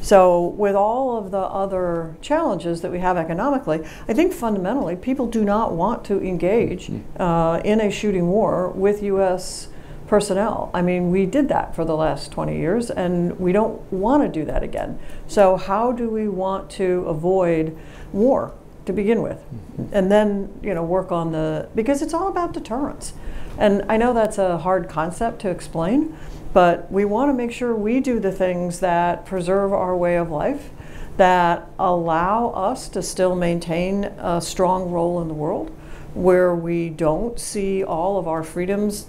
[0.01, 5.27] So, with all of the other challenges that we have economically, I think fundamentally people
[5.27, 7.21] do not want to engage mm-hmm.
[7.21, 9.71] uh, in a shooting war with U.S.
[10.07, 10.71] personnel.
[10.73, 14.29] I mean, we did that for the last 20 years, and we don't want to
[14.29, 15.01] do that again.
[15.27, 17.77] So, how do we want to avoid
[18.13, 18.55] war
[18.87, 19.39] to begin with?
[19.39, 19.95] Mm-hmm.
[19.95, 23.13] And then, you know, work on the, because it's all about deterrence.
[23.59, 26.17] And I know that's a hard concept to explain,
[26.53, 30.31] but we want to make sure we do the things that preserve our way of
[30.31, 30.71] life,
[31.17, 35.71] that allow us to still maintain a strong role in the world,
[36.15, 39.07] where we don't see all of our freedoms,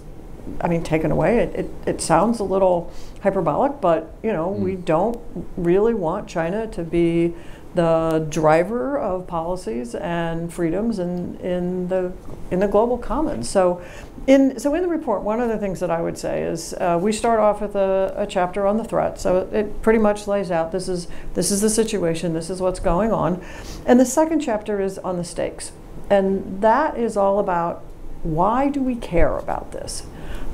[0.60, 1.38] I mean, taken away.
[1.38, 4.58] It, it, it sounds a little hyperbolic, but you know, mm.
[4.58, 5.18] we don't
[5.56, 7.34] really want China to be
[7.74, 12.12] the driver of policies and freedoms in, in the
[12.50, 13.50] in the global commons.
[13.50, 13.82] So
[14.26, 16.98] in, so in the report, one of the things that I would say is uh,
[17.00, 19.20] we start off with a, a, chapter on the threat.
[19.20, 22.80] So it pretty much lays out this is this is the situation, this is what's
[22.80, 23.44] going on,
[23.84, 25.72] and the second chapter is on the stakes,
[26.08, 27.82] and that is all about
[28.22, 30.06] why do we care about this,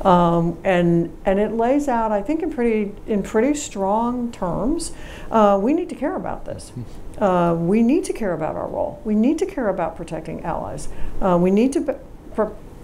[0.03, 4.91] um, and and it lays out I think in pretty in pretty strong terms.
[5.31, 6.73] Uh, we need to care about this.
[7.21, 9.01] Uh, we need to care about our role.
[9.05, 10.89] We need to care about protecting allies.
[11.21, 12.01] Uh, we need to.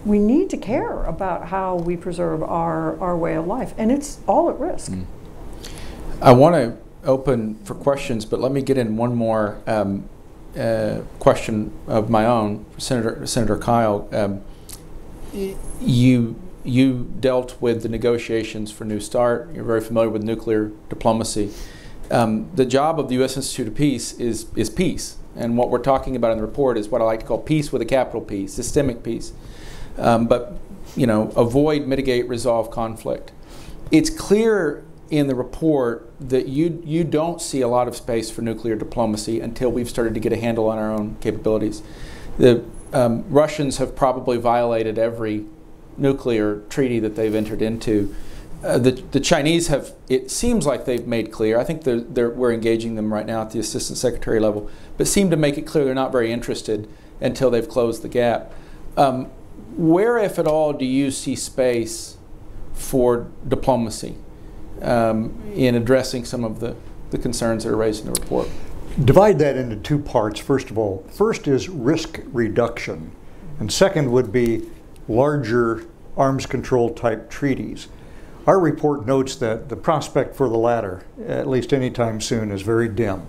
[0.04, 4.20] We need to care about how we preserve our, our way of life, and it's
[4.28, 4.92] all at risk.
[4.92, 5.04] Mm.
[6.22, 10.08] I want to open for questions, but let me get in one more um,
[10.56, 14.08] uh, question of my own, Senator Senator Kyl.
[14.12, 14.42] Um,
[15.80, 19.50] you you dealt with the negotiations for New START.
[19.54, 21.52] You're very familiar with nuclear diplomacy.
[22.10, 23.36] Um, the job of the U.S.
[23.36, 26.88] Institute of Peace is is peace, and what we're talking about in the report is
[26.88, 29.32] what I like to call peace with a capital P, systemic peace
[29.98, 30.58] um, but
[30.96, 33.32] you know, avoid, mitigate, resolve conflict.
[33.90, 38.42] It's clear in the report that you you don't see a lot of space for
[38.42, 41.82] nuclear diplomacy until we've started to get a handle on our own capabilities.
[42.38, 45.44] The um, Russians have probably violated every
[45.96, 48.14] nuclear treaty that they've entered into.
[48.64, 52.30] Uh, the, the Chinese have, it seems like they've made clear, I think they're, they're,
[52.30, 55.62] we're engaging them right now at the assistant secretary level, but seem to make it
[55.62, 56.88] clear they're not very interested
[57.20, 58.52] until they've closed the gap.
[58.96, 59.26] Um,
[59.76, 62.16] where, if at all, do you see space
[62.72, 64.16] for diplomacy
[64.80, 66.74] um, in addressing some of the,
[67.10, 68.48] the concerns that are raised in the report?
[69.04, 71.04] Divide that into two parts, first of all.
[71.10, 73.12] First is risk reduction,
[73.60, 74.70] and second would be
[75.08, 77.88] larger arms control type treaties.
[78.46, 82.88] Our report notes that the prospect for the latter, at least anytime soon, is very
[82.88, 83.26] dim.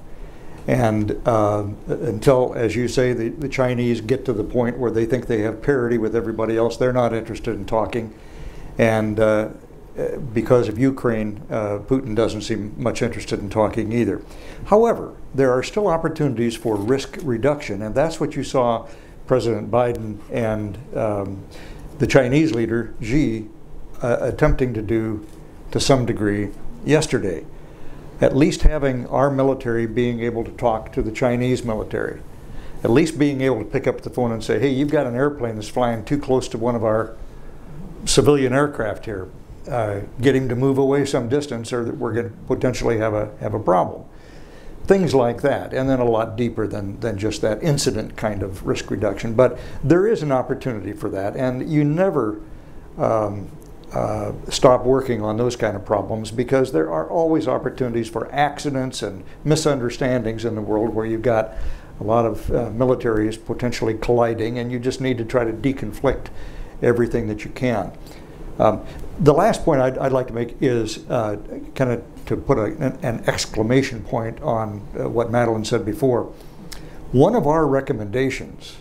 [0.68, 5.06] And uh, until, as you say, the, the Chinese get to the point where they
[5.06, 8.14] think they have parity with everybody else, they're not interested in talking.
[8.78, 9.50] And uh,
[10.34, 14.22] because of Ukraine, uh, Putin doesn't seem much interested in talking either.
[14.66, 18.88] However, there are still opportunities for risk reduction, and that's what you saw
[19.26, 21.44] President Biden and um,
[21.98, 23.48] the Chinese leader Xi
[24.02, 25.26] uh, attempting to do
[25.72, 26.50] to some degree
[26.86, 27.46] yesterday
[28.22, 32.20] at least having our military being able to talk to the Chinese military,
[32.84, 35.16] at least being able to pick up the phone and say, hey, you've got an
[35.16, 37.16] airplane that's flying too close to one of our
[38.06, 39.28] civilian aircraft here.
[39.70, 43.14] Uh, get him to move away some distance or that we're going to potentially have
[43.14, 44.06] a, have a problem.
[44.86, 48.66] Things like that, and then a lot deeper than, than just that incident kind of
[48.66, 49.34] risk reduction.
[49.34, 52.40] But there is an opportunity for that, and you never
[52.98, 53.50] um,
[53.93, 59.02] uh, stop working on those kind of problems because there are always opportunities for accidents
[59.02, 61.54] and misunderstandings in the world where you've got
[62.00, 66.28] a lot of uh, militaries potentially colliding and you just need to try to deconflict
[66.82, 67.91] everything that you can.
[68.60, 68.84] Um,
[69.19, 71.38] the last point I'd, I'd, like to make is uh,
[71.76, 76.23] kind of to put a, an, an, exclamation point on uh, what Madelyn said before.
[77.12, 78.78] One of our recommendations,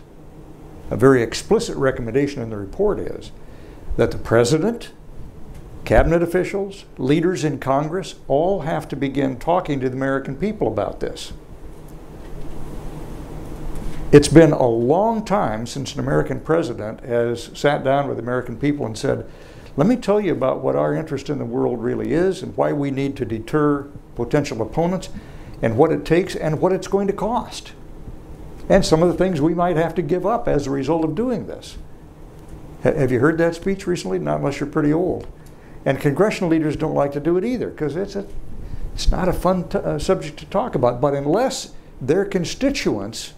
[0.90, 3.32] a very explicit recommendation in the report is
[3.96, 4.92] that the president
[5.86, 11.00] cabinet officials, leaders in Congress, all have to begin talking to the American people about
[11.00, 11.32] this.
[14.12, 18.84] It's been a long time since an American president has sat down with American people
[18.84, 19.30] and said,
[19.76, 22.72] let me tell you about what our interest in the world really is and why
[22.72, 23.82] we need to deter
[24.14, 25.10] potential opponents
[25.62, 27.72] and what it takes and what it's going to cost.
[28.68, 31.14] And some of the things we might have to give up as a result of
[31.14, 31.76] doing this.
[32.82, 34.18] Have you heard that speech recently?
[34.18, 35.26] Not unless you're pretty old.
[35.86, 38.26] And congressional leaders don't like to do it either because it's, a,
[38.92, 41.00] it's not a fun uh, subject to talk about.
[41.00, 43.32] But unless their constituents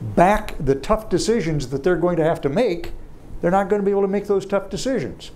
[0.00, 2.92] back the tough decisions that they're going to have to make,
[3.40, 5.30] they're not going to be able to make those tough decisions.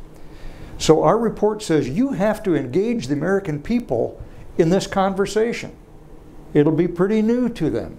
[0.76, 4.20] So our report says you have to engage the American people
[4.58, 5.74] in this conversation.
[6.52, 7.98] It'll be pretty new to them.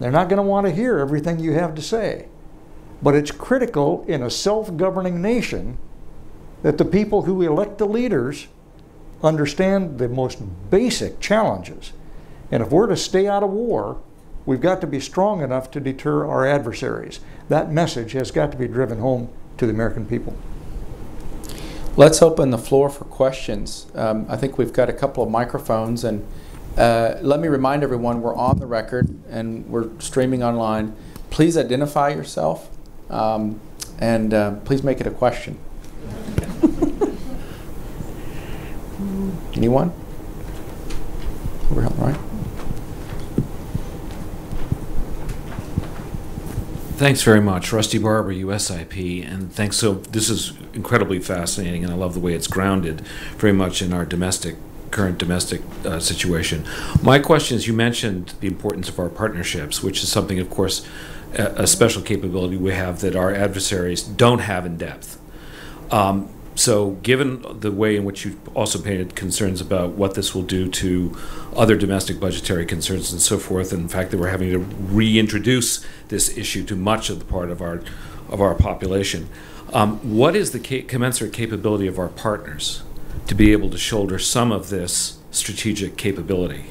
[0.00, 2.26] They're not going to want to hear everything you have to say.
[3.00, 5.78] But it's critical in a self governing nation
[6.66, 8.48] that the people who elect the leaders
[9.22, 11.92] understand the most basic challenges.
[12.50, 14.00] And if we're to stay out of war,
[14.46, 17.20] we've got to be strong enough to deter our adversaries.
[17.48, 20.36] That message has got to be driven home to the American people.
[21.96, 23.86] Let's open the floor for questions.
[23.94, 26.26] Um, I think we've got a couple of microphones, and
[26.76, 30.96] uh, let me remind everyone we're on the record and we're streaming online.
[31.30, 32.76] Please identify yourself
[33.08, 33.60] um,
[34.00, 35.60] and uh, please make it a question.
[39.56, 39.92] Anyone?
[41.70, 42.16] Over here, right?
[46.96, 49.76] Thanks very much, Rusty Barber, USIP, and thanks.
[49.76, 53.00] So this is incredibly fascinating, and I love the way it's grounded
[53.36, 54.56] very much in our domestic
[54.90, 56.64] current domestic uh, situation.
[57.02, 60.86] My question is: You mentioned the importance of our partnerships, which is something, of course,
[61.34, 65.20] a, a special capability we have that our adversaries don't have in depth.
[65.90, 70.42] Um, so, given the way in which you've also painted concerns about what this will
[70.42, 71.14] do to
[71.54, 75.84] other domestic budgetary concerns and so forth, and the fact that we're having to reintroduce
[76.08, 77.82] this issue to much of the part of our
[78.30, 79.28] of our population,
[79.74, 82.82] um, what is the ca- commensurate capability of our partners
[83.26, 86.64] to be able to shoulder some of this strategic capability?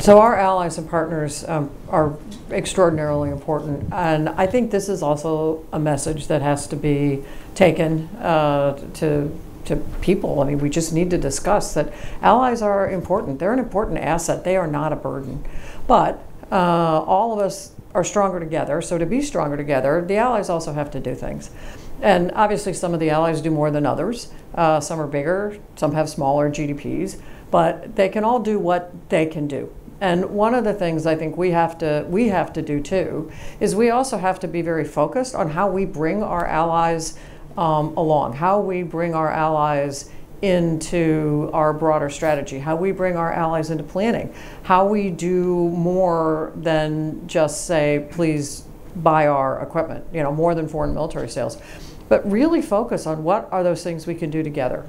[0.00, 2.18] So our allies and partners um, are
[2.50, 7.22] extraordinarily important, and I think this is also a message that has to be
[7.54, 9.36] taken uh, to
[9.66, 10.40] to people.
[10.40, 11.92] I mean, we just need to discuss that
[12.22, 13.40] allies are important.
[13.40, 14.44] They're an important asset.
[14.44, 15.44] They are not a burden,
[15.86, 18.80] but uh, all of us are stronger together.
[18.80, 21.50] So to be stronger together, the allies also have to do things.
[22.00, 24.30] And obviously, some of the allies do more than others.
[24.54, 27.18] Uh, some are bigger, some have smaller GDPs,
[27.50, 29.72] but they can all do what they can do.
[30.00, 33.30] And one of the things I think we have to we have to do too
[33.60, 37.18] is we also have to be very focused on how we bring our allies
[37.56, 40.10] um, along, how we bring our allies
[40.42, 44.34] into our broader strategy, how we bring our allies into planning,
[44.64, 48.64] how we do more than just say, please
[48.96, 51.58] buy our equipment, you know, more than foreign military sales,
[52.08, 54.84] but really focus on what are those things we can do together.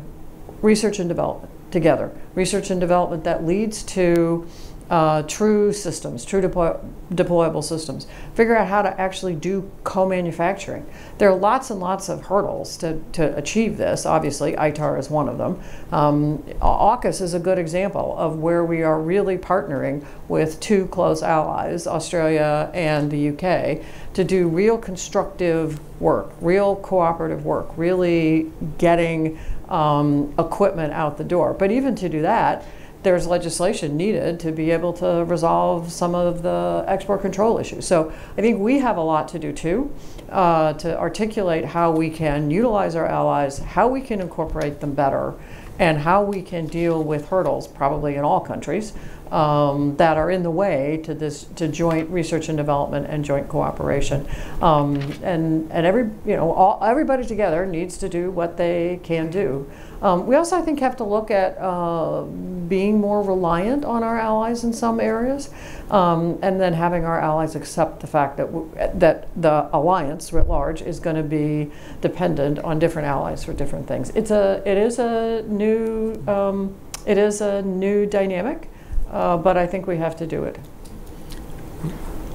[0.62, 2.12] Research and development together.
[2.36, 4.48] Research and development that leads to
[4.90, 6.78] uh, true systems, true deploy-
[7.12, 8.08] deployable systems.
[8.36, 10.86] Figure out how to actually do co-manufacturing.
[11.18, 14.06] There are lots and lots of hurdles to, to achieve this.
[14.06, 15.60] Obviously, ITAR is one of them.
[15.92, 21.22] Um, AUKUS is a good example of where we are really partnering with two close
[21.22, 23.84] allies, Australia and the UK,
[24.14, 29.38] to do real constructive work, real cooperative work, really getting
[29.70, 31.54] um, equipment out the door.
[31.54, 32.64] But even to do that,
[33.04, 37.86] there's legislation needed to be able to resolve some of the export control issues.
[37.86, 39.94] So I think we have a lot to do too,
[40.30, 45.36] uh, to articulate how we can utilize our allies, how we can incorporate them better,
[45.80, 48.94] and how we can deal with hurdles, probably in all countries,
[49.32, 53.48] um, that are in the way to this to joint research and development and joint
[53.48, 54.28] cooperation.
[54.62, 59.30] Um, and and every you know all, everybody together needs to do what they can
[59.30, 59.70] do.
[60.02, 62.24] Um, we also, I think, have to look at uh,
[62.68, 65.50] being more reliant on our allies in some areas,
[65.90, 70.82] um, and then having our allies accept the fact that that the alliance writ large
[70.82, 71.72] is going to be
[72.02, 74.12] dependent on different allies for different things.
[74.12, 76.76] It's a it is a new um,
[77.06, 78.70] it is a new dynamic,
[79.10, 80.60] uh, but I think we have to do it.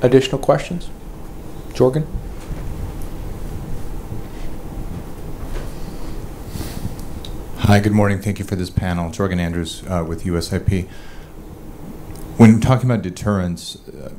[0.03, 0.91] Additional questions?
[1.75, 2.07] Jorgen?
[7.67, 8.21] Hi, good morning.
[8.21, 9.09] Thank you for this panel.
[9.11, 10.89] Jorgen Andrews uh, with USIP.
[12.37, 14.13] When talking about deterrence, uh,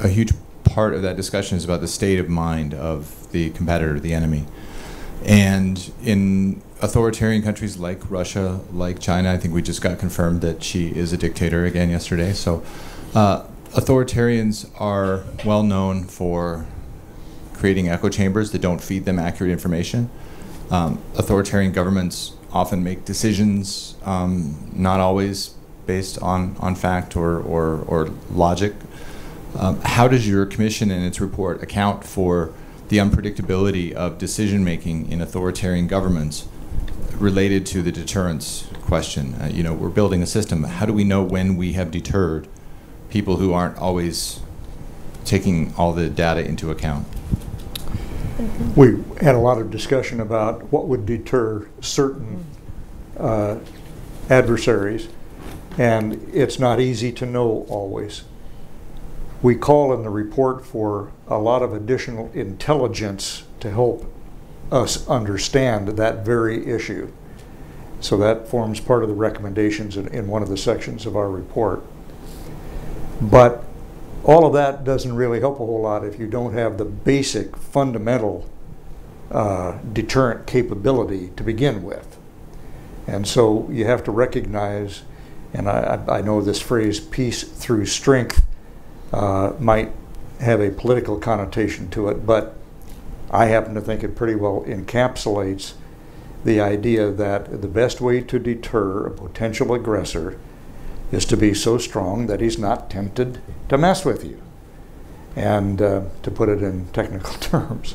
[0.00, 3.98] a huge part of that discussion is about the state of mind of the competitor,
[3.98, 4.44] the enemy.
[5.24, 10.62] And in authoritarian countries like Russia, like China, I think we just got confirmed that
[10.62, 12.32] Xi is a dictator again yesterday.
[12.32, 12.62] So,
[13.12, 16.64] uh, authoritarians are well known for
[17.54, 20.10] creating echo chambers that don't feed them accurate information.
[20.70, 25.54] Um, authoritarian governments often make decisions, um, not always
[25.86, 28.74] based on, on fact or, or, or logic.
[29.58, 32.52] Um, how does your commission and its report account for
[32.88, 36.46] the unpredictability of decision making in authoritarian governments
[37.16, 39.34] related to the deterrence question?
[39.34, 40.64] Uh, you know, we're building a system.
[40.64, 42.46] How do we know when we have deterred
[43.10, 44.40] people who aren't always
[45.24, 47.06] taking all the data into account?
[48.76, 52.44] We had a lot of discussion about what would deter certain
[53.16, 53.58] uh,
[54.30, 55.08] adversaries,
[55.76, 58.22] and it's not easy to know always.
[59.42, 64.12] We call in the report for a lot of additional intelligence to help
[64.70, 67.12] us understand that very issue.
[68.00, 71.28] So that forms part of the recommendations in, in one of the sections of our
[71.28, 71.82] report.
[73.20, 73.64] But
[74.24, 77.56] all of that doesn't really help a whole lot if you don't have the basic
[77.56, 78.48] fundamental
[79.30, 82.16] uh, deterrent capability to begin with.
[83.06, 85.02] And so you have to recognize,
[85.54, 88.44] and I, I know this phrase, peace through strength,
[89.12, 89.92] uh, might
[90.40, 92.54] have a political connotation to it, but
[93.30, 95.74] I happen to think it pretty well encapsulates
[96.44, 100.38] the idea that the best way to deter a potential aggressor
[101.10, 104.40] is to be so strong that he's not tempted to mess with you.
[105.36, 107.94] And uh, to put it in technical terms.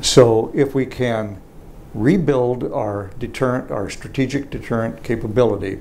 [0.00, 1.40] So if we can
[1.94, 5.80] rebuild our deterrent, our strategic deterrent capability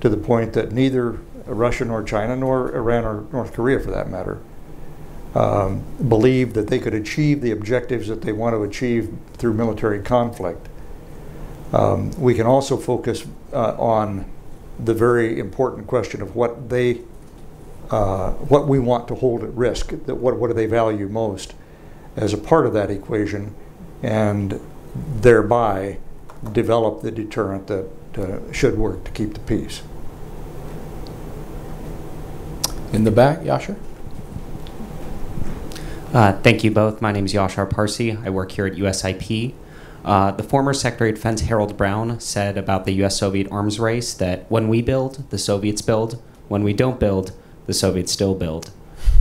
[0.00, 4.10] to the point that neither Russia nor China nor Iran or North Korea for that
[4.10, 4.38] matter
[5.34, 10.00] um, believe that they could achieve the objectives that they want to achieve through military
[10.00, 10.68] conflict.
[11.72, 14.24] Um, we can also focus uh, on
[14.84, 17.00] the very important question of what they,
[17.90, 19.90] uh, what we want to hold at risk.
[20.06, 21.54] That what what do they value most,
[22.16, 23.54] as a part of that equation,
[24.02, 24.60] and
[24.94, 25.98] thereby
[26.52, 29.82] develop the deterrent that uh, should work to keep the peace.
[32.92, 33.76] In the back, Yashar.
[36.12, 37.00] Uh, thank you both.
[37.00, 38.18] My name is Yashar Parsi.
[38.24, 39.54] I work here at USIP.
[40.04, 44.14] Uh, the former Secretary of Defense Harold Brown said about the US Soviet arms race
[44.14, 46.22] that when we build, the Soviets build.
[46.48, 47.32] When we don't build,
[47.66, 48.70] the Soviets still build.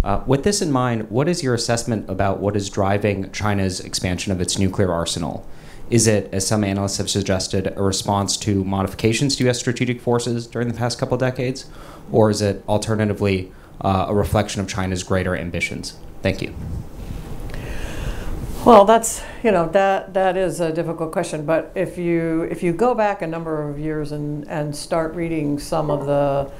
[0.03, 4.31] Uh, with this in mind, what is your assessment about what is driving China's expansion
[4.31, 5.45] of its nuclear arsenal?
[5.89, 9.59] Is it, as some analysts have suggested, a response to modifications to U.S.
[9.59, 11.65] strategic forces during the past couple decades?
[12.11, 13.51] Or is it alternatively
[13.81, 15.97] uh, a reflection of China's greater ambitions?
[16.21, 16.53] Thank you.
[18.65, 21.45] Well, that's you know that that is a difficult question.
[21.45, 25.59] But if you if you go back a number of years and and start reading
[25.59, 26.51] some of the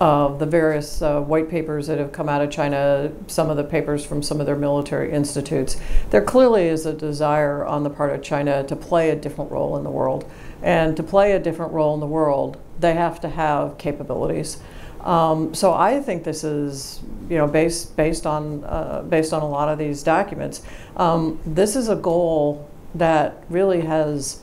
[0.00, 3.64] uh, the various uh, white papers that have come out of China, some of the
[3.64, 5.76] papers from some of their military institutes,
[6.10, 9.76] there clearly is a desire on the part of China to play a different role
[9.76, 10.28] in the world.
[10.62, 14.58] And to play a different role in the world, they have to have capabilities.
[15.02, 19.48] Um, so I think this is, you know, based based on uh, based on a
[19.48, 20.62] lot of these documents.
[20.96, 24.42] Um, this is a goal that really has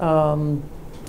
[0.00, 0.62] um,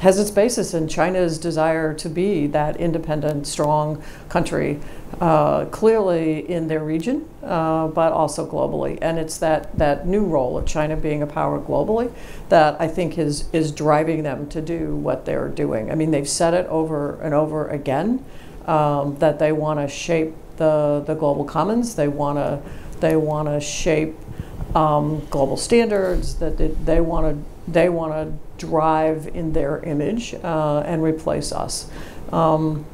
[0.04, 4.80] has its basis in China's desire to be that independent, strong country,
[5.22, 8.98] uh, clearly in their region, uh, but also globally.
[9.02, 12.12] And it's that, that new role of China being a power globally
[12.50, 15.92] that I think is, is driving them to do what they're doing.
[15.92, 18.26] I mean, they've said it over and over again
[18.66, 21.96] um, that they want to shape the, the global commons.
[21.96, 22.62] They want to
[23.00, 24.16] they want to shape
[24.76, 26.36] um, global standards.
[26.36, 31.90] That they, want to they want to drive in their image uh, and replace us.
[32.32, 32.86] Um,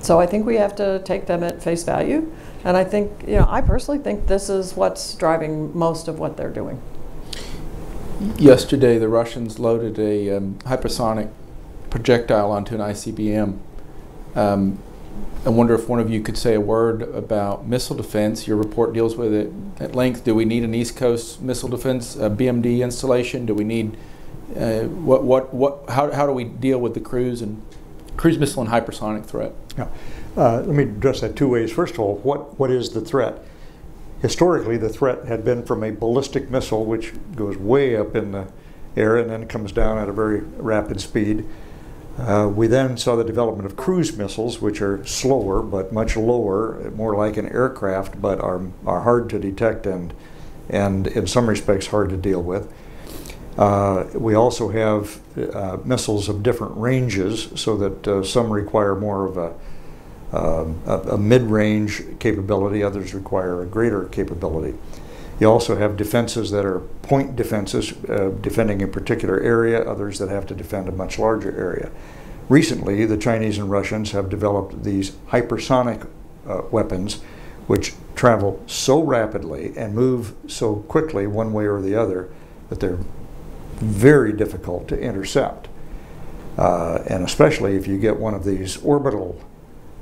[0.00, 2.32] so I think we have to take them at face value.
[2.64, 6.36] And I think, you know, I personally think this is what's driving most of what
[6.36, 6.80] they're doing.
[8.36, 11.30] Yesterday, the Russians loaded a um, hypersonic
[11.88, 13.58] projectile onto an ICBM.
[14.34, 14.78] Um,
[15.46, 18.46] I wonder if one of you could say a word about missile defense.
[18.46, 19.50] Your report deals with it
[19.80, 20.24] at length.
[20.24, 23.46] Do we need an East Coast missile defense BMD installation?
[23.46, 23.96] Do we need
[24.56, 25.90] uh, what what what?
[25.90, 27.62] How how do we deal with the cruise and
[28.16, 29.52] cruise missile and hypersonic threat?
[29.76, 29.88] Yeah.
[30.36, 31.72] Uh, let me address that two ways.
[31.72, 33.38] First of all, what what is the threat?
[34.22, 38.48] Historically, the threat had been from a ballistic missile, which goes way up in the
[38.96, 41.46] air and then comes down at a very rapid speed.
[42.18, 46.90] Uh, we then saw the development of cruise missiles, which are slower but much lower,
[46.96, 50.12] more like an aircraft, but are, are hard to detect and,
[50.68, 52.72] and in some respects hard to deal with.
[53.56, 55.20] Uh, we also have
[55.54, 61.14] uh, missiles of different ranges, so that uh, some require more of a, um, a,
[61.14, 64.76] a mid-range capability, others require a greater capability.
[65.40, 70.28] You also have defenses that are point defenses, uh, defending a particular area, others that
[70.28, 71.90] have to defend a much larger area.
[72.48, 76.08] Recently, the Chinese and Russians have developed these hypersonic
[76.46, 77.20] uh, weapons,
[77.66, 82.30] which travel so rapidly and move so quickly one way or the other
[82.68, 82.98] that they're
[83.76, 85.68] very difficult to intercept.
[86.56, 89.40] Uh, and especially if you get one of these orbital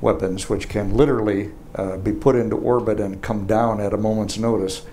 [0.01, 4.37] weapons, which can literally uh, be put into orbit and come down at a moment's
[4.37, 4.83] notice.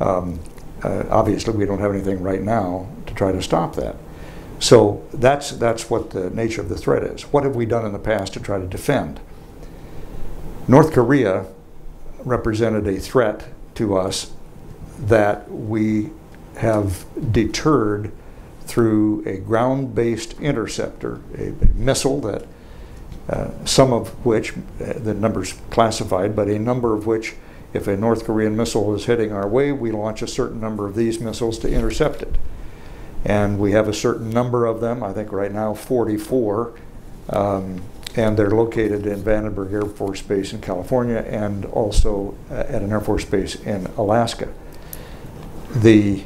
[0.00, 0.40] Um,
[0.82, 3.96] uh, obviously, we don't have anything right now to try to stop that.
[4.58, 7.22] So that's, that's what the nature of the threat is.
[7.24, 9.20] What have we done in the past to try to defend?
[10.68, 11.46] North Korea
[12.24, 14.32] represented a threat to us
[14.98, 16.10] that we
[16.56, 18.12] have deterred
[18.62, 22.46] through a ground based interceptor, a, missile that
[23.28, 27.34] uh, some of which, uh, the numbers classified, but a number of which,
[27.76, 30.96] if a North Korean missile is heading our way, we launch a certain number of
[30.96, 32.36] these missiles to intercept it.
[33.24, 36.72] And we have a certain number of them, I think right now 44,
[37.30, 37.82] um,
[38.16, 42.92] and they're located in Vandenberg Air Force Base in California and also uh, at an
[42.92, 44.52] Air Force Base in Alaska.
[45.74, 46.24] The,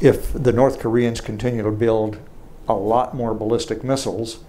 [0.00, 2.18] if the North Koreans continue to build
[2.68, 4.44] a lot more ballistic missiles,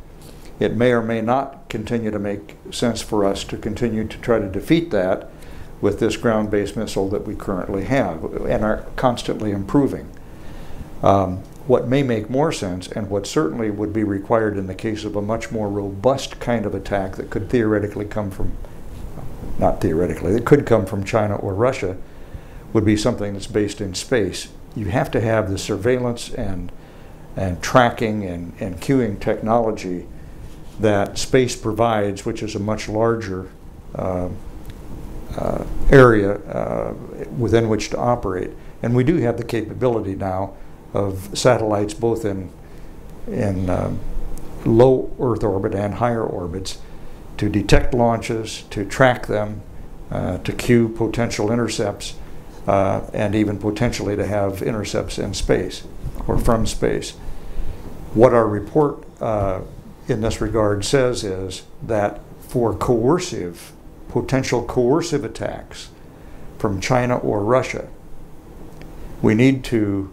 [0.59, 4.37] it may or may not continue to make sense for us to continue to try
[4.37, 5.29] to defeat that
[5.81, 10.09] with this ground based missile that we currently have and are constantly improving.
[11.03, 15.03] Um, what may make more sense and what certainly would be required in the case
[15.03, 18.55] of a much more robust kind of attack that could theoretically come from,
[19.57, 21.97] not theoretically, it could come from China or Russia,
[22.71, 24.49] would be something that's based in space.
[24.75, 26.71] You have to have the surveillance and,
[27.35, 30.05] and tracking and, and cueing technology
[30.79, 33.49] that space provides, which is a much larger
[33.95, 34.29] uh,
[35.37, 36.93] uh, area uh,
[37.37, 38.51] within which to operate.
[38.81, 40.53] And we do have the capability now
[40.93, 42.49] of satellites both in,
[43.27, 43.99] in um,
[44.65, 46.79] low Earth orbit and higher orbits
[47.37, 49.61] to detect launches, to track them,
[50.11, 52.15] uh, to cue potential intercepts,
[52.67, 55.83] uh, and even potentially to have intercepts in space
[56.27, 57.11] or from space.
[58.13, 59.61] What our report uh,
[60.07, 63.73] in this regard says is that for coercive,
[64.15, 65.89] potential coercive attacks
[66.57, 67.89] from China or Russia,
[69.21, 70.09] we need to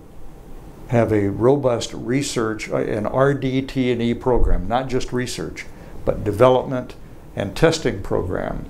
[0.88, 5.66] have a robust research, uh, an RDT&E program, not just research,
[6.04, 6.96] but development
[7.36, 8.64] and testing program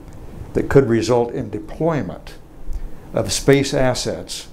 [0.53, 2.35] that could result in deployment
[3.15, 4.49] of space assets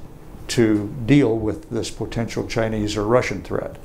[0.48, 3.76] to deal with this potential Chinese or Russian threat.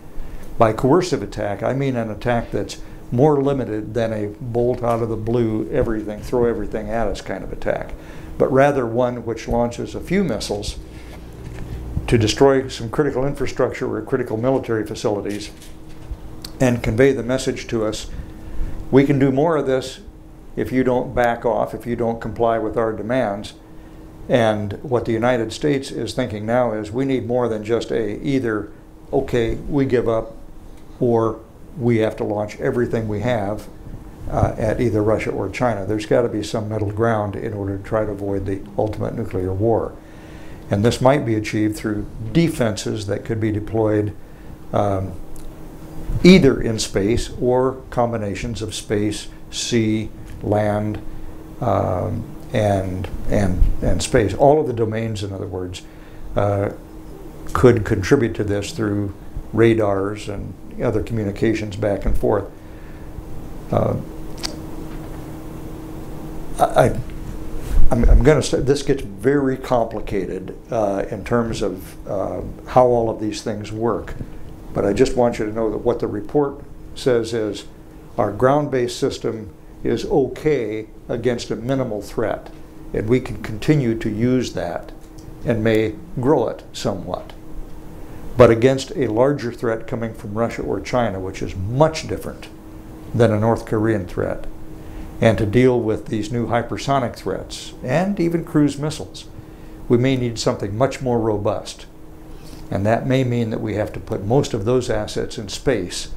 [0.58, 2.80] By coercive attack, I mean an attack that's
[3.14, 7.44] more limited than a bolt out of the blue, everything, throw everything at us kind
[7.44, 7.94] of attack,
[8.38, 10.78] but rather one which launches a few missiles
[12.06, 15.50] to destroy some critical infrastructure or critical military facilities
[16.60, 18.10] and convey the message to us
[18.90, 20.00] we can do more of this
[20.56, 23.54] if you don't back off, if you don't comply with our demands.
[24.28, 28.22] And what the United States is thinking now is we need more than just a
[28.22, 28.70] either,
[29.12, 30.36] okay, we give up,
[31.00, 31.40] or
[31.78, 33.68] we have to launch everything we have
[34.30, 35.84] uh, at either Russia or China.
[35.84, 39.14] There's got to be some middle ground in order to try to avoid the ultimate
[39.14, 39.94] nuclear war.
[40.70, 44.16] And this might be achieved through defenses that could be deployed
[44.72, 45.12] um,
[46.22, 50.10] either in space or combinations of space, sea,
[50.42, 51.02] land,
[51.60, 54.32] um, and, and, and space.
[54.34, 55.82] All of the domains, in other words,
[56.34, 56.70] uh,
[57.52, 59.14] could contribute to this through
[59.52, 62.44] radars and other communications back and forth.
[63.70, 63.96] Uh,
[66.58, 66.98] I,
[67.90, 72.86] I'm, I'm going to say this gets very complicated uh, in terms of uh, how
[72.86, 74.14] all of these things work,
[74.72, 76.62] but I just want you to know that what the report
[76.94, 77.66] says is
[78.16, 79.52] our ground-based system
[79.82, 82.50] is okay against a minimal threat,
[82.92, 84.92] and we can continue to use that
[85.44, 87.32] and may grow it somewhat
[88.36, 92.48] but against a larger threat coming from Russia or China, which is much different
[93.14, 94.46] than a North Korean threat,
[95.20, 99.26] and to deal with these new hypersonic threats and even cruise missiles,
[99.88, 101.86] we may need something much more robust.
[102.70, 106.08] And that may mean that we have to put most of those assets in space,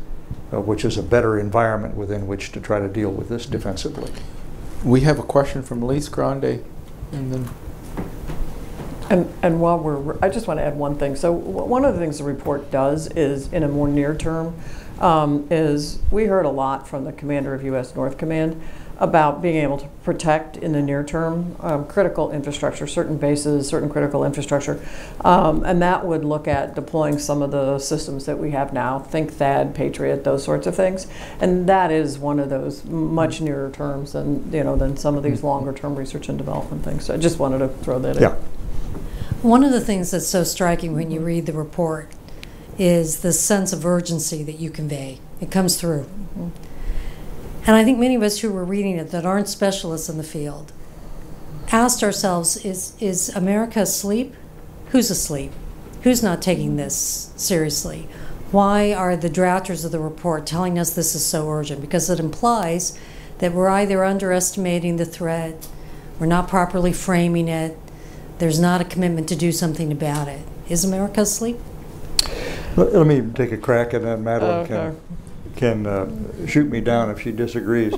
[0.51, 4.11] uh, which is a better environment within which to try to deal with this defensively.
[4.83, 6.63] We have a question from Lise Grande,
[7.11, 7.49] and then
[9.09, 11.15] and, and while we're, I just want to add one thing.
[11.15, 14.55] So one of the things the report does is, in a more near term,
[14.99, 17.95] um, is we heard a lot from the commander of U.S.
[17.95, 18.61] North Command
[18.99, 23.89] about being able to protect in the near term um, critical infrastructure, certain bases, certain
[23.89, 24.83] critical infrastructure,
[25.23, 28.97] um, and that would look at deploying some of the systems that we have now,
[28.97, 31.07] think THAAD, Patriot, those sorts of things,
[31.39, 35.23] and that is one of those much nearer terms than you know than some of
[35.23, 35.47] these mm-hmm.
[35.47, 37.05] longer term research and development things.
[37.05, 38.35] So I just wanted to throw that yeah.
[38.35, 38.56] in.
[39.47, 41.27] One of the things that's so striking when you mm-hmm.
[41.27, 42.11] read the report
[42.77, 45.21] is the sense of urgency that you convey.
[45.39, 46.03] It comes through.
[46.03, 46.49] Mm-hmm.
[47.65, 50.23] And I think many of us who were reading it that aren't specialists in the
[50.23, 50.73] field
[51.71, 54.35] asked ourselves is, is America asleep?
[54.89, 55.53] Who's asleep?
[56.01, 56.79] Who's not taking mm-hmm.
[56.79, 58.09] this seriously?
[58.51, 61.79] Why are the drafters of the report telling us this is so urgent?
[61.79, 62.99] Because it implies
[63.37, 65.69] that we're either underestimating the threat,
[66.19, 67.77] we're not properly framing it,
[68.39, 70.41] there's not a commitment to do something about it.
[70.69, 71.57] Is America asleep?
[72.75, 74.95] Let, let me take a crack and then Madelyn Okay.
[75.55, 77.93] can, can uh, shoot me down if she disagrees.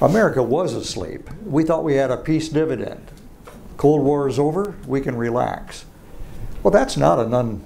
[0.00, 1.28] America was asleep.
[1.44, 3.10] We thought we had a peace dividend.
[3.76, 5.84] Cold War is over, we can relax.
[6.62, 7.64] Well, that's not an, un,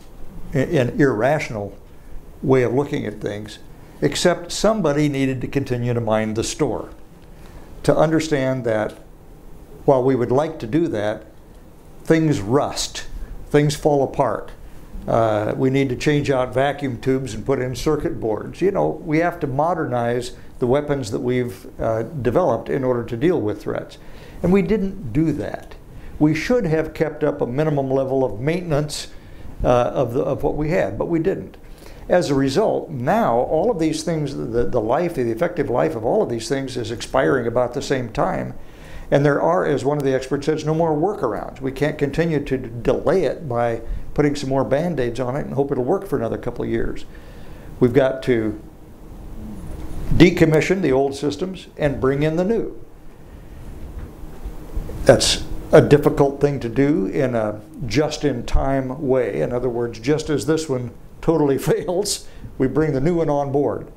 [0.53, 1.76] an irrational
[2.43, 3.59] way of looking at things,
[4.01, 6.91] except somebody needed to continue to mind the store.
[7.85, 8.93] To understand that
[9.85, 11.26] while we would like to do that,
[12.05, 13.07] things rust,
[13.48, 14.52] things fall apart.
[15.07, 18.61] Uh, we need to change out vacuum tubes and put in circuit boards.
[18.61, 23.16] You know, we have to modernize the weapons that we've uh, developed in order to
[23.16, 23.98] deal with threats.
[24.42, 25.74] And we didn't do that.
[26.18, 29.09] We should have kept up a minimum level of maintenance
[29.62, 31.57] uh, of, the, of what we had, but we didn't.
[32.09, 36.05] As a result, now all of these things, the, the life, the effective life of
[36.05, 38.55] all of these things is expiring about the same time.
[39.11, 41.61] And there are, as one of the experts says, no more workarounds.
[41.61, 43.82] We can't continue to delay it by
[44.14, 46.70] putting some more band aids on it and hope it'll work for another couple of
[46.70, 47.05] years.
[47.80, 48.61] We've got to
[50.14, 52.80] decommission the old systems and bring in the new.
[55.05, 59.40] That's a difficult thing to do in a just in time way.
[59.40, 62.28] In other words, just as this one totally fails,
[62.59, 63.90] we bring the new one on board.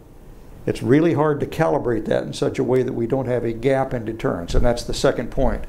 [0.67, 3.53] It's really hard to calibrate that in such a way that we don't have a
[3.53, 5.63] gap in deterrence, and that's the second point.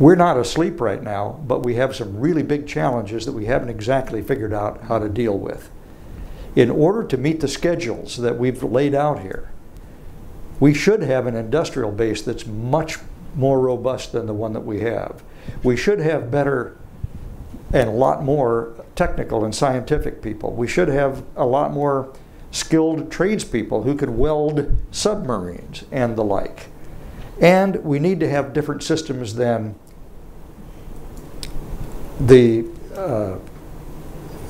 [0.00, 3.68] We're not asleep right now, but we have some really big challenges that we haven't
[3.68, 5.70] exactly figured out how to deal with.
[6.56, 9.52] In order to meet the schedules that we've laid out here,
[10.58, 12.98] we should have an industrial base that's much
[13.36, 15.22] more robust than the one that we have.
[15.62, 16.76] We should have better
[17.72, 20.52] and a lot more technical and scientific people.
[20.52, 22.12] We should have a lot more
[22.54, 26.68] skilled tradespeople who could weld submarines and the like.
[27.40, 29.74] And we need to have different systems than
[32.20, 33.38] the uh,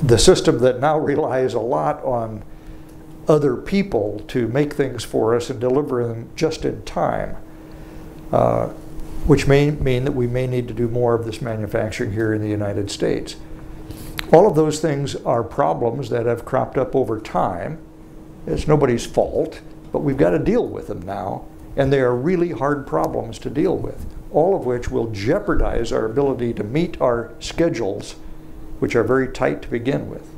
[0.03, 2.43] the system that now relies a lot on
[3.27, 7.35] other people to make things for us and deliver them just in time,
[8.31, 8.67] uh,
[9.25, 12.41] which may mean that we may need to do more of this manufacturing here in
[12.43, 13.35] the United States.
[14.31, 17.79] All of those things are problems that have cropped up over time.
[18.47, 22.51] It's nobody's fault, but we've got to deal with them now, and they are really
[22.51, 27.33] hard problems to deal with, all of which will jeopardize our ability to meet our
[27.39, 28.13] schedules,
[28.79, 30.29] which are very tight to begin with.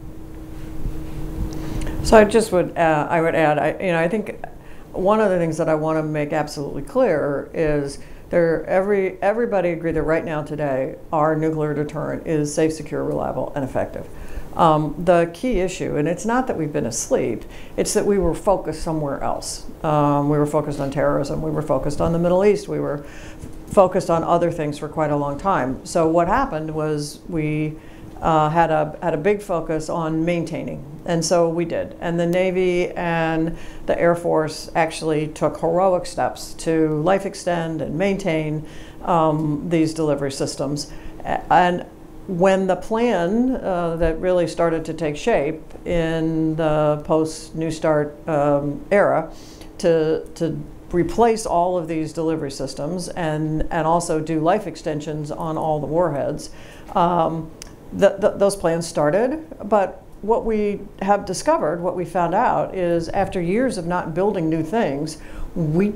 [2.05, 4.39] So I just would, uh, I would add, I, you know, I think
[4.93, 7.99] one of the things that I want to make absolutely clear is
[8.29, 13.51] there, every, everybody agree that right now today, our nuclear deterrent is safe, secure, reliable,
[13.55, 14.07] and effective.
[14.57, 17.43] Um, the key issue, and it's not that we've been asleep,
[17.77, 19.67] it's that we were focused somewhere else.
[19.83, 23.05] Um, we were focused on terrorism, we were focused on the Middle East, we were
[23.67, 25.85] focused on other things for quite a long time.
[25.85, 27.75] So what happened was we
[28.19, 31.95] uh, had a had a big focus on maintaining, and so we did.
[32.01, 33.55] And the Navy and
[33.85, 38.65] the Air Force actually took heroic steps to life extend and maintain
[39.03, 40.91] um, these delivery systems.
[41.23, 41.85] And
[42.27, 48.15] when the plan uh, that really started to take shape in the post New Start
[48.27, 49.31] um, era
[49.79, 50.61] to to
[50.91, 55.87] replace all of these delivery systems and and also do life extensions on all the
[55.87, 56.49] warheads.
[56.95, 57.51] Um,
[57.97, 63.07] th- th- those plans started, but what we have discovered, what we found out, is
[63.09, 65.19] after years of not building new things,
[65.55, 65.93] we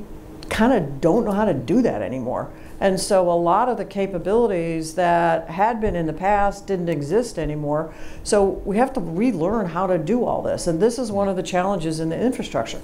[0.50, 2.52] kind of don't know how to do that anymore.
[2.82, 7.38] And so a lot of the capabilities that had been in the past didn't exist
[7.38, 7.94] anymore.
[8.24, 10.66] So we have to relearn how to do all this.
[10.66, 12.82] And this is one of the challenges in the infrastructure.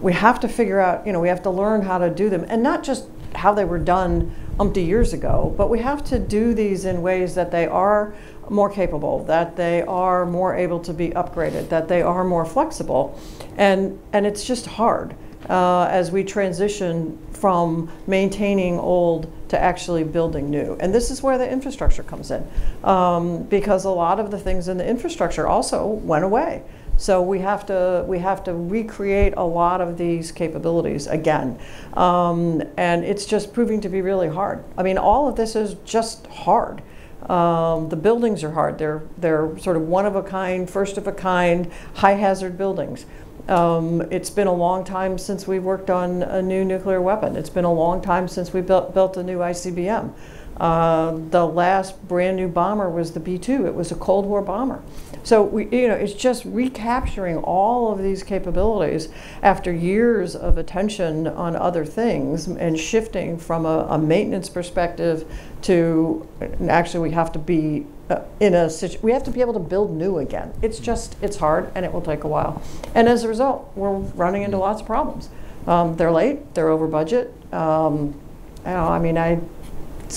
[0.00, 2.46] We have to figure out, you know, we have to learn how to do them
[2.48, 6.54] and not just how they were done umpty years ago, but we have to do
[6.54, 8.14] these in ways that they are
[8.48, 13.20] more capable, that they are more able to be upgraded, that they are more flexible.
[13.58, 15.14] And, and it's just hard
[15.50, 20.78] uh, as we transition from maintaining old to actually building new.
[20.80, 22.42] And this is where the infrastructure comes in,
[22.82, 26.62] um, because a lot of the things in the infrastructure also went away.
[26.96, 31.58] So we have to we have to recreate a lot of these capabilities again,
[31.92, 34.64] um, and it's just proving to be really hard.
[34.78, 36.80] I mean, all of this is just hard.
[37.28, 38.78] Um, the buildings are hard.
[38.78, 43.04] They're they're sort of one of a kind, first of a kind, high hazard buildings.
[43.48, 47.36] Um, it's been a long time since we worked on a new nuclear weapon.
[47.36, 50.12] It's been a long time since we built, built a new ICBM.
[50.56, 54.40] Uh, the last brand new bomber was the B 2, it was a Cold War
[54.40, 54.82] bomber.
[55.24, 59.08] So we, you know, it's just recapturing all of these capabilities
[59.42, 65.24] after years of attention on other things and shifting from a, a maintenance perspective
[65.62, 66.28] to
[66.68, 69.90] actually we have to be uh, in a we have to be able to build
[69.90, 70.52] new again.
[70.60, 72.62] It's just it's hard and it will take a while.
[72.94, 75.30] And as a result, we're running into lots of problems.
[75.66, 76.54] Um, they're late.
[76.54, 77.32] They're over budget.
[77.50, 78.20] Um,
[78.58, 79.40] you know, I mean, I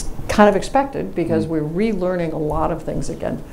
[0.01, 1.49] it's kind of expected because Mm.
[1.49, 1.61] we're
[1.93, 3.43] relearning a lot of things again.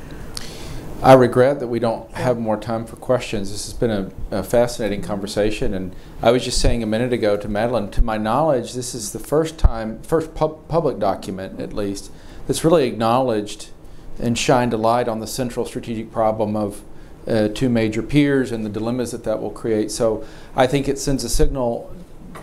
[1.02, 3.50] I regret that we don't have more time for questions.
[3.50, 7.36] This has been a, a fascinating conversation, and I was just saying a minute ago
[7.36, 11.74] to Madelyn, to my knowledge, this is the first time, first pub- public document at
[11.74, 12.10] least,
[12.46, 13.68] that's really acknowledged
[14.18, 16.82] and shined a light on the central strategic problem of
[17.26, 19.90] uh, two major peers and the dilemmas that that will create.
[19.90, 20.24] So
[20.56, 21.94] I think it sends a signal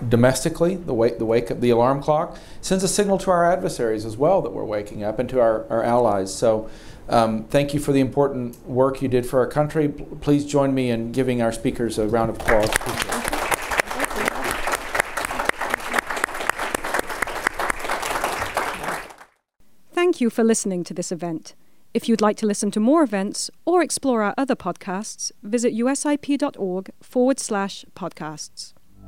[0.09, 4.05] domestically, the wake, the wake up, the alarm clock sends a signal to our adversaries
[4.05, 6.33] as well that we're waking up and to our, our allies.
[6.33, 6.69] So
[7.09, 9.89] um, thank you for the important work you did for our country.
[9.89, 12.69] P- Please join me in giving our speakers a round of applause.
[19.93, 21.55] Thank you for listening to this event.
[21.93, 26.89] If you'd like to listen to more events or explore our other podcasts, visit usip.org
[27.01, 28.73] forward slash podcasts.